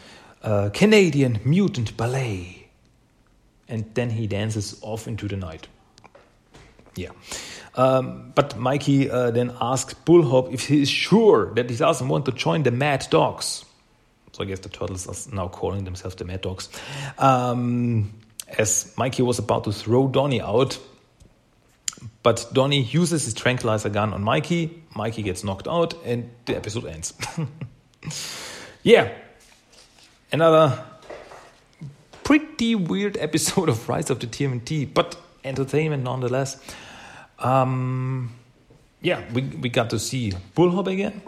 uh, 0.43 0.71
Canadian 0.73 1.41
mutant 1.45 1.97
ballet. 1.97 2.69
And 3.69 3.85
then 3.95 4.11
he 4.11 4.27
dances 4.27 4.79
off 4.81 5.07
into 5.07 5.29
the 5.29 5.37
night. 5.37 5.69
Yeah. 6.97 7.11
Um, 7.75 8.33
but 8.35 8.57
Mikey 8.57 9.11
uh, 9.11 9.31
then 9.31 9.55
asks 9.61 9.95
Bullhop 9.95 10.53
if 10.53 10.67
he 10.67 10.83
is 10.83 10.89
sure 10.89 11.53
that 11.55 11.71
he 11.71 11.77
doesn't 11.77 12.09
want 12.09 12.25
to 12.25 12.33
join 12.33 12.63
the 12.63 12.71
Mad 12.71 13.07
Dogs. 13.11 13.65
So 14.33 14.43
I 14.43 14.47
guess 14.47 14.61
the 14.61 14.69
turtles 14.69 15.07
are 15.07 15.35
now 15.35 15.49
calling 15.49 15.85
themselves 15.85 16.17
the 16.17 16.25
Mad 16.25 16.41
Dogs. 16.41 16.69
Um, 17.19 18.13
as 18.57 18.95
Mikey 18.97 19.23
was 19.23 19.39
about 19.39 19.65
to 19.65 19.73
throw 19.73 20.09
Donnie 20.09 20.41
out, 20.41 20.79
but 22.23 22.47
Donnie 22.53 22.83
uses 22.83 23.25
his 23.25 23.35
tranquilizer 23.35 23.89
gun 23.89 24.13
on 24.13 24.23
Mikey. 24.23 24.83
Mikey 24.95 25.23
gets 25.23 25.45
knocked 25.45 25.69
out, 25.69 25.95
and 26.05 26.31
the 26.47 26.57
episode 26.57 26.87
ends. 26.87 27.15
yeah, 28.83 29.13
another 30.33 30.85
pretty 32.25 32.75
weird 32.75 33.17
episode 33.17 33.69
of 33.69 33.89
Rise 33.89 34.11
of 34.11 34.21
the 34.21 34.27
TMNT, 34.27 34.93
but 34.93 35.17
entertainment 35.45 36.05
nonetheless. 36.05 36.61
Um, 37.39 38.35
yeah, 39.01 39.23
we, 39.33 39.43
we 39.43 39.69
got 39.69 39.91
to 39.91 39.99
see 39.99 40.33
Bullhop 40.55 40.89
again. 40.89 41.23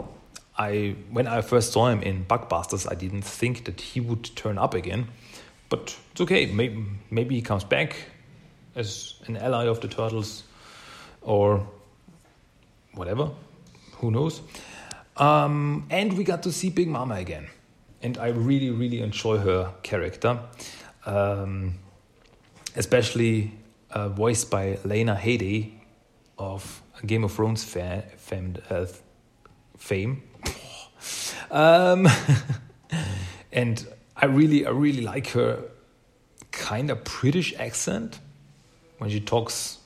I 0.57 0.95
when 1.09 1.27
I 1.27 1.41
first 1.41 1.71
saw 1.71 1.87
him 1.87 2.03
in 2.03 2.25
Bugbusters, 2.25 2.85
I 2.91 2.95
didn't 2.95 3.23
think 3.23 3.65
that 3.65 3.81
he 3.81 3.99
would 3.99 4.35
turn 4.35 4.57
up 4.57 4.73
again. 4.73 5.07
But 5.69 5.97
it's 6.11 6.21
okay. 6.21 6.45
Maybe 6.47 6.85
maybe 7.09 7.35
he 7.35 7.41
comes 7.41 7.63
back 7.63 7.95
as 8.75 9.15
an 9.25 9.37
ally 9.37 9.65
of 9.65 9.79
the 9.79 9.87
turtles, 9.87 10.43
or 11.21 11.67
whatever. 12.93 13.31
Who 13.97 14.11
knows? 14.11 14.41
Um, 15.17 15.85
and 15.89 16.17
we 16.17 16.23
got 16.23 16.43
to 16.43 16.51
see 16.51 16.69
Big 16.69 16.87
Mama 16.87 17.15
again, 17.15 17.47
and 18.01 18.17
I 18.17 18.29
really 18.29 18.71
really 18.71 19.01
enjoy 19.01 19.37
her 19.37 19.73
character, 19.83 20.39
um, 21.05 21.75
especially 22.75 23.51
uh, 23.91 24.09
voiced 24.09 24.49
by 24.49 24.79
Lena 24.83 25.15
Headey 25.15 25.73
of 26.37 26.81
Game 27.05 27.23
of 27.23 27.33
Thrones 27.33 27.63
fa- 27.63 28.05
fam- 28.17 28.57
uh, 28.69 28.85
fame. 29.77 30.23
um, 31.51 32.07
and 33.51 33.85
I 34.15 34.25
really, 34.25 34.65
I 34.65 34.69
really 34.69 35.01
like 35.01 35.27
her 35.29 35.63
kind 36.51 36.89
of 36.89 37.03
British 37.03 37.53
accent 37.57 38.19
when 38.97 39.09
she 39.09 39.19
talks 39.19 39.80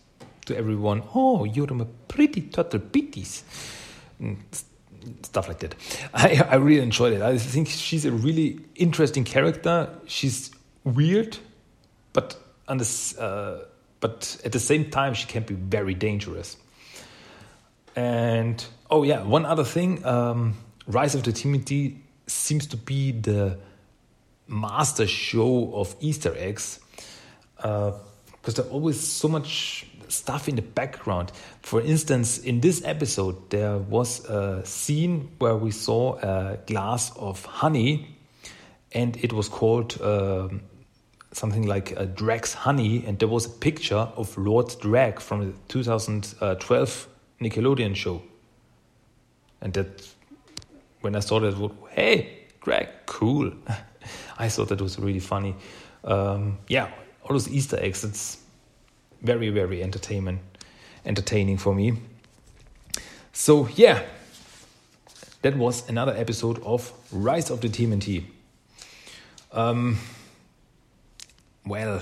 to 0.45 0.57
everyone. 0.57 1.03
Oh, 1.13 1.43
you're 1.43 1.71
a 1.71 1.85
pretty 2.07 2.41
turtle 2.41 2.79
bitties. 2.79 3.43
Stuff 5.23 5.47
like 5.47 5.59
that. 5.59 5.75
I, 6.13 6.45
I 6.49 6.55
really 6.55 6.81
enjoyed 6.81 7.13
it. 7.13 7.21
I 7.21 7.37
think 7.37 7.67
she's 7.67 8.05
a 8.05 8.11
really 8.11 8.59
interesting 8.75 9.23
character. 9.23 9.89
She's 10.07 10.51
weird, 10.83 11.37
but 12.13 12.37
on 12.67 12.77
this, 12.77 13.17
uh, 13.17 13.65
but 13.99 14.37
at 14.43 14.51
the 14.51 14.59
same 14.59 14.89
time, 14.89 15.13
she 15.13 15.27
can 15.27 15.43
be 15.43 15.55
very 15.55 15.93
dangerous. 15.93 16.57
And 17.95 18.63
oh 18.89 19.03
yeah, 19.03 19.23
one 19.23 19.45
other 19.45 19.63
thing, 19.63 20.05
um, 20.05 20.55
Rise 20.87 21.15
of 21.15 21.23
the 21.23 21.31
TMNT 21.31 21.97
seems 22.27 22.67
to 22.67 22.77
be 22.77 23.11
the 23.11 23.57
master 24.47 25.07
show 25.07 25.73
of 25.73 25.95
Easter 25.99 26.35
eggs 26.37 26.79
because 27.55 27.93
uh, 27.93 27.97
there's 28.43 28.59
always 28.59 28.99
so 28.99 29.27
much 29.27 29.87
stuff 30.09 30.47
in 30.47 30.55
the 30.55 30.61
background. 30.61 31.31
For 31.61 31.81
instance, 31.81 32.37
in 32.37 32.61
this 32.61 32.83
episode, 32.85 33.49
there 33.49 33.77
was 33.77 34.25
a 34.25 34.65
scene 34.65 35.29
where 35.39 35.55
we 35.55 35.71
saw 35.71 36.17
a 36.19 36.57
glass 36.67 37.15
of 37.17 37.43
honey, 37.45 38.15
and 38.91 39.17
it 39.17 39.33
was 39.33 39.47
called 39.47 40.01
um, 40.01 40.61
something 41.31 41.67
like 41.67 41.91
a 41.91 42.05
Dregg's 42.05 42.53
Honey, 42.53 43.03
and 43.05 43.19
there 43.19 43.27
was 43.27 43.45
a 43.45 43.49
picture 43.49 44.07
of 44.15 44.37
Lord 44.37 44.67
Dregg 44.79 45.19
from 45.19 45.47
the 45.47 45.53
2012 45.67 47.07
Nickelodeon 47.41 47.95
show. 47.95 48.21
And 49.61 49.73
that, 49.73 50.07
when 51.01 51.15
I 51.15 51.19
saw 51.19 51.39
that, 51.39 51.71
hey, 51.91 52.45
Greg, 52.61 52.87
cool. 53.05 53.51
I 54.37 54.49
thought 54.49 54.69
that 54.69 54.81
was 54.81 54.97
really 54.97 55.19
funny. 55.19 55.55
Um, 56.03 56.59
yeah, 56.67 56.89
all 57.23 57.33
those 57.33 57.49
Easter 57.49 57.77
eggs, 57.79 58.03
it's 58.03 58.37
very, 59.25 59.49
very 59.49 59.81
entertainment, 59.83 60.41
entertaining 61.05 61.57
for 61.57 61.73
me. 61.73 61.97
So, 63.33 63.67
yeah, 63.75 64.03
that 65.41 65.57
was 65.57 65.87
another 65.89 66.13
episode 66.15 66.61
of 66.63 66.91
Rise 67.11 67.49
of 67.49 67.61
the 67.61 67.69
TMNT. 67.69 68.23
Um, 69.51 69.97
well, 71.65 72.01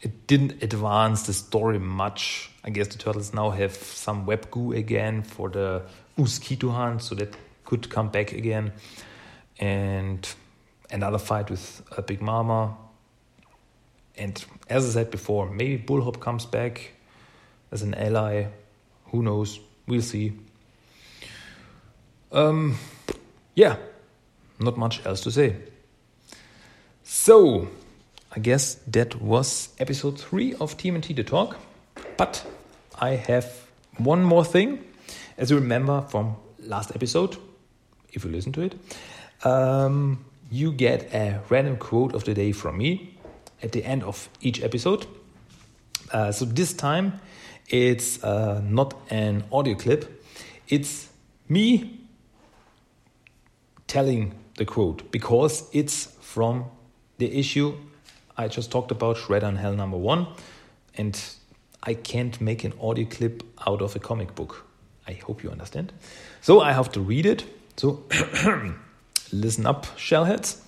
it 0.00 0.26
didn't 0.26 0.62
advance 0.62 1.26
the 1.26 1.32
story 1.32 1.78
much. 1.78 2.50
I 2.64 2.70
guess 2.70 2.88
the 2.88 2.98
turtles 2.98 3.34
now 3.34 3.50
have 3.50 3.74
some 3.74 4.26
web 4.26 4.50
goo 4.50 4.72
again 4.72 5.22
for 5.22 5.48
the 5.48 5.82
mosquito 6.16 6.70
hunt, 6.70 7.02
so 7.02 7.14
that 7.16 7.36
could 7.64 7.90
come 7.90 8.08
back 8.08 8.32
again. 8.32 8.72
And 9.58 10.28
another 10.90 11.18
fight 11.18 11.50
with 11.50 11.82
a 11.96 12.02
Big 12.02 12.20
Mama. 12.20 12.76
And 14.18 14.44
as 14.68 14.84
I 14.88 15.00
said 15.00 15.10
before, 15.10 15.48
maybe 15.48 15.78
Bullhop 15.78 16.20
comes 16.20 16.44
back 16.44 16.92
as 17.70 17.82
an 17.82 17.94
ally. 17.94 18.46
Who 19.06 19.22
knows? 19.22 19.60
We'll 19.86 20.02
see. 20.02 20.32
Um, 22.32 22.76
yeah, 23.54 23.76
not 24.58 24.76
much 24.76 25.04
else 25.06 25.20
to 25.22 25.30
say. 25.30 25.56
So, 27.04 27.68
I 28.34 28.40
guess 28.40 28.74
that 28.88 29.20
was 29.20 29.70
episode 29.78 30.20
three 30.20 30.54
of 30.54 30.76
TMNT 30.76 31.16
The 31.16 31.24
Talk. 31.24 31.56
But 32.16 32.44
I 33.00 33.10
have 33.10 33.46
one 33.96 34.22
more 34.22 34.44
thing. 34.44 34.84
As 35.38 35.50
you 35.50 35.56
remember 35.56 36.02
from 36.02 36.36
last 36.58 36.94
episode, 36.94 37.36
if 38.12 38.24
you 38.24 38.30
listen 38.30 38.52
to 38.52 38.62
it, 38.62 38.74
um, 39.46 40.24
you 40.50 40.72
get 40.72 41.14
a 41.14 41.40
random 41.48 41.76
quote 41.76 42.14
of 42.14 42.24
the 42.24 42.34
day 42.34 42.52
from 42.52 42.76
me 42.76 43.17
at 43.62 43.72
the 43.72 43.84
end 43.84 44.02
of 44.02 44.28
each 44.40 44.62
episode. 44.62 45.06
Uh, 46.12 46.32
so 46.32 46.44
this 46.44 46.72
time 46.72 47.20
it's 47.68 48.22
uh, 48.24 48.60
not 48.64 48.94
an 49.10 49.44
audio 49.52 49.74
clip, 49.74 50.24
it's 50.68 51.08
me 51.48 52.00
telling 53.86 54.34
the 54.56 54.64
quote 54.64 55.10
because 55.10 55.68
it's 55.72 56.06
from 56.20 56.64
the 57.18 57.38
issue 57.38 57.74
I 58.38 58.46
just 58.46 58.70
talked 58.70 58.92
about 58.92 59.16
Shredder 59.16 59.48
and 59.48 59.58
Hell 59.58 59.72
number 59.72 59.96
one, 59.96 60.28
and 60.96 61.20
I 61.82 61.94
can't 61.94 62.40
make 62.40 62.62
an 62.62 62.72
audio 62.80 63.04
clip 63.04 63.42
out 63.66 63.82
of 63.82 63.96
a 63.96 63.98
comic 63.98 64.36
book. 64.36 64.64
I 65.08 65.14
hope 65.14 65.42
you 65.42 65.50
understand. 65.50 65.92
So 66.40 66.60
I 66.60 66.72
have 66.72 66.92
to 66.92 67.00
read 67.00 67.26
it. 67.26 67.44
So 67.76 68.04
listen 69.32 69.66
up, 69.66 69.86
shellheads. 69.96 70.60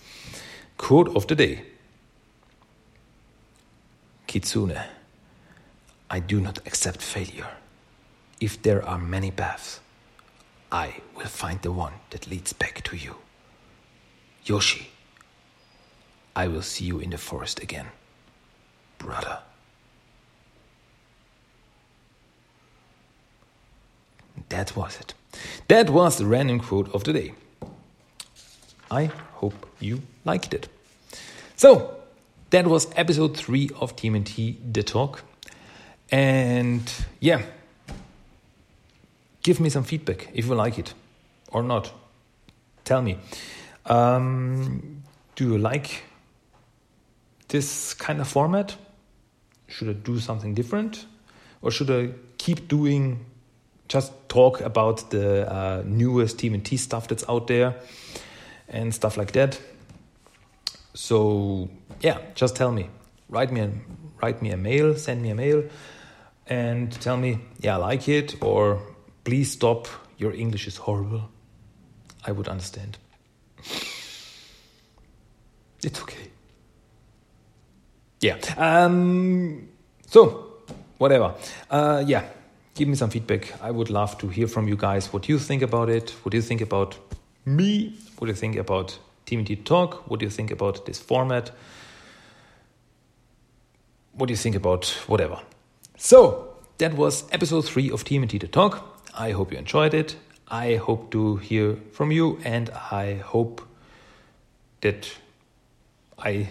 Quote 0.78 1.14
of 1.14 1.28
the 1.28 1.36
day 1.36 1.62
Kitsune, 4.30 4.78
I 6.08 6.20
do 6.20 6.40
not 6.40 6.58
accept 6.64 7.02
failure. 7.02 7.48
If 8.40 8.62
there 8.62 8.80
are 8.86 8.96
many 8.96 9.32
paths, 9.32 9.80
I 10.70 11.00
will 11.16 11.26
find 11.26 11.60
the 11.62 11.72
one 11.72 11.94
that 12.10 12.28
leads 12.28 12.52
back 12.52 12.84
to 12.84 12.96
you. 12.96 13.16
Yoshi, 14.44 14.92
I 16.36 16.46
will 16.46 16.62
see 16.62 16.84
you 16.84 17.00
in 17.00 17.10
the 17.10 17.18
forest 17.18 17.60
again, 17.60 17.88
brother. 18.98 19.40
That 24.48 24.76
was 24.76 24.96
it. 25.00 25.14
That 25.66 25.90
was 25.90 26.18
the 26.18 26.26
random 26.26 26.60
quote 26.60 26.94
of 26.94 27.02
the 27.02 27.12
day. 27.12 27.34
I 28.92 29.06
hope 29.32 29.66
you 29.80 30.02
liked 30.24 30.54
it. 30.54 30.68
So, 31.56 31.99
that 32.50 32.66
was 32.66 32.88
episode 32.96 33.36
3 33.36 33.70
of 33.80 33.96
TMNT 33.96 34.72
The 34.72 34.82
Talk. 34.82 35.22
And 36.10 36.92
yeah, 37.20 37.42
give 39.42 39.60
me 39.60 39.70
some 39.70 39.84
feedback 39.84 40.28
if 40.34 40.46
you 40.46 40.54
like 40.54 40.78
it 40.78 40.94
or 41.52 41.62
not. 41.62 41.92
Tell 42.84 43.02
me. 43.02 43.18
Um, 43.86 45.02
do 45.36 45.52
you 45.52 45.58
like 45.58 46.02
this 47.48 47.94
kind 47.94 48.20
of 48.20 48.28
format? 48.28 48.76
Should 49.68 49.88
I 49.88 49.92
do 49.92 50.18
something 50.18 50.54
different? 50.54 51.06
Or 51.62 51.70
should 51.70 51.90
I 51.90 52.10
keep 52.38 52.66
doing 52.66 53.26
just 53.86 54.12
talk 54.28 54.60
about 54.60 55.10
the 55.10 55.50
uh, 55.50 55.82
newest 55.84 56.38
TMNT 56.38 56.78
stuff 56.78 57.08
that's 57.08 57.24
out 57.28 57.46
there 57.46 57.76
and 58.68 58.92
stuff 58.92 59.16
like 59.16 59.32
that? 59.32 59.60
So 60.94 61.68
yeah, 62.00 62.18
just 62.34 62.56
tell 62.56 62.72
me. 62.72 62.90
Write 63.28 63.52
me 63.52 63.60
a, 63.60 63.70
write 64.22 64.42
me 64.42 64.50
a 64.50 64.56
mail, 64.56 64.96
send 64.96 65.22
me 65.22 65.30
a 65.30 65.34
mail, 65.34 65.64
and 66.46 66.90
tell 67.00 67.16
me, 67.16 67.40
yeah, 67.60 67.74
I 67.74 67.78
like 67.78 68.08
it, 68.08 68.42
or 68.42 68.80
please 69.24 69.52
stop. 69.52 69.88
Your 70.18 70.34
English 70.34 70.66
is 70.66 70.76
horrible. 70.76 71.30
I 72.26 72.32
would 72.32 72.48
understand. 72.48 72.98
It's 75.82 76.00
okay. 76.02 76.30
Yeah. 78.20 78.36
Um, 78.58 79.68
so, 80.06 80.56
whatever. 80.98 81.34
Uh, 81.70 82.04
yeah, 82.06 82.24
give 82.74 82.88
me 82.88 82.96
some 82.96 83.08
feedback. 83.08 83.54
I 83.62 83.70
would 83.70 83.88
love 83.88 84.18
to 84.18 84.28
hear 84.28 84.46
from 84.46 84.68
you 84.68 84.76
guys 84.76 85.10
what 85.12 85.28
you 85.28 85.38
think 85.38 85.62
about 85.62 85.88
it. 85.88 86.10
What 86.22 86.32
do 86.32 86.36
you 86.36 86.42
think 86.42 86.60
about 86.60 86.98
me? 87.46 87.96
What 88.18 88.26
do 88.26 88.32
you 88.32 88.36
think 88.36 88.56
about 88.56 88.98
TMNT 89.30 89.64
Talk? 89.64 90.10
What 90.10 90.20
do 90.20 90.26
you 90.26 90.30
think 90.30 90.50
about 90.50 90.86
this 90.86 90.98
format? 90.98 91.50
What 94.12 94.26
do 94.26 94.32
you 94.32 94.36
think 94.36 94.56
about 94.56 94.86
whatever? 95.06 95.40
So, 95.96 96.54
that 96.78 96.94
was 96.94 97.24
episode 97.30 97.62
3 97.62 97.90
of 97.90 98.04
TMNT 98.04 98.40
The 98.40 98.48
Talk. 98.48 99.00
I 99.14 99.30
hope 99.30 99.52
you 99.52 99.58
enjoyed 99.58 99.94
it. 99.94 100.16
I 100.48 100.76
hope 100.76 101.10
to 101.12 101.36
hear 101.36 101.76
from 101.92 102.10
you, 102.10 102.40
and 102.44 102.70
I 102.70 103.14
hope 103.24 103.62
that 104.80 105.12
I 106.18 106.48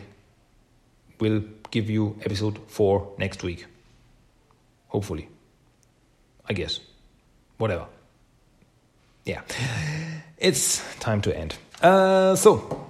will 1.20 1.44
give 1.72 1.90
you 1.90 2.16
episode 2.24 2.60
4 2.68 3.16
next 3.18 3.44
week. 3.44 3.66
Hopefully. 4.88 5.28
I 6.48 6.54
guess. 6.54 6.80
Whatever. 7.58 7.88
yeah, 9.26 9.42
it's 10.38 10.82
time 11.00 11.22
to 11.22 11.38
end. 11.38 11.58
Uh, 11.82 12.36
so, 12.36 12.88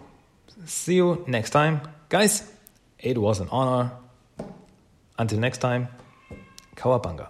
see 0.65 0.95
you 0.95 1.23
next 1.27 1.51
time. 1.51 1.81
Guys, 2.09 2.51
it 2.97 3.17
was 3.17 3.39
an 3.39 3.47
honor. 3.51 3.91
Until 5.17 5.39
next 5.39 5.57
time, 5.59 5.87
Cowabunga. 6.75 7.29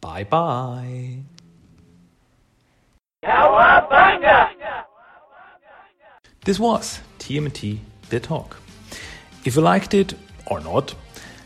Bye 0.00 0.24
bye. 0.24 1.18
Cowabunga! 3.24 4.50
This 6.44 6.58
was 6.58 7.00
TMNT 7.18 7.78
The 8.08 8.18
Talk. 8.18 8.56
If 9.44 9.56
you 9.56 9.62
liked 9.62 9.92
it 9.94 10.14
or 10.46 10.60
not, 10.60 10.94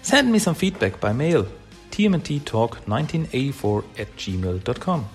send 0.03 0.31
me 0.31 0.39
some 0.39 0.55
feedback 0.55 1.01
by 1.01 1.13
mail 1.13 1.47
tmnttalk1984 1.91 3.85
at 3.99 4.17
gmail.com. 4.17 5.09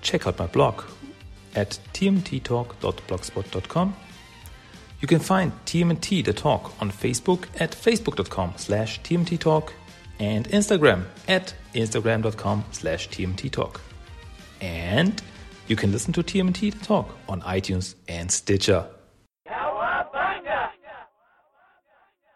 Check 0.00 0.26
out 0.26 0.38
my 0.38 0.46
blog 0.46 0.82
at 1.56 1.78
tmnttalk.blogspot.com. 1.92 3.96
You 5.00 5.08
can 5.08 5.20
find 5.20 5.52
TMNT 5.66 6.24
The 6.24 6.32
Talk 6.32 6.72
on 6.80 6.90
Facebook 6.90 7.46
at 7.58 7.72
facebook.com 7.72 8.54
slash 8.56 9.00
tmnttalk 9.02 9.70
and 10.18 10.48
Instagram 10.48 11.04
at 11.28 11.54
instagram.com 11.74 12.64
slash 12.72 13.08
tmnttalk. 13.10 13.80
And 14.60 15.22
you 15.68 15.76
can 15.76 15.92
listen 15.92 16.12
to 16.14 16.22
TMNT 16.22 16.78
The 16.78 16.84
Talk 16.84 17.16
on 17.28 17.42
iTunes 17.42 17.94
and 18.08 18.30
Stitcher. 18.30 18.86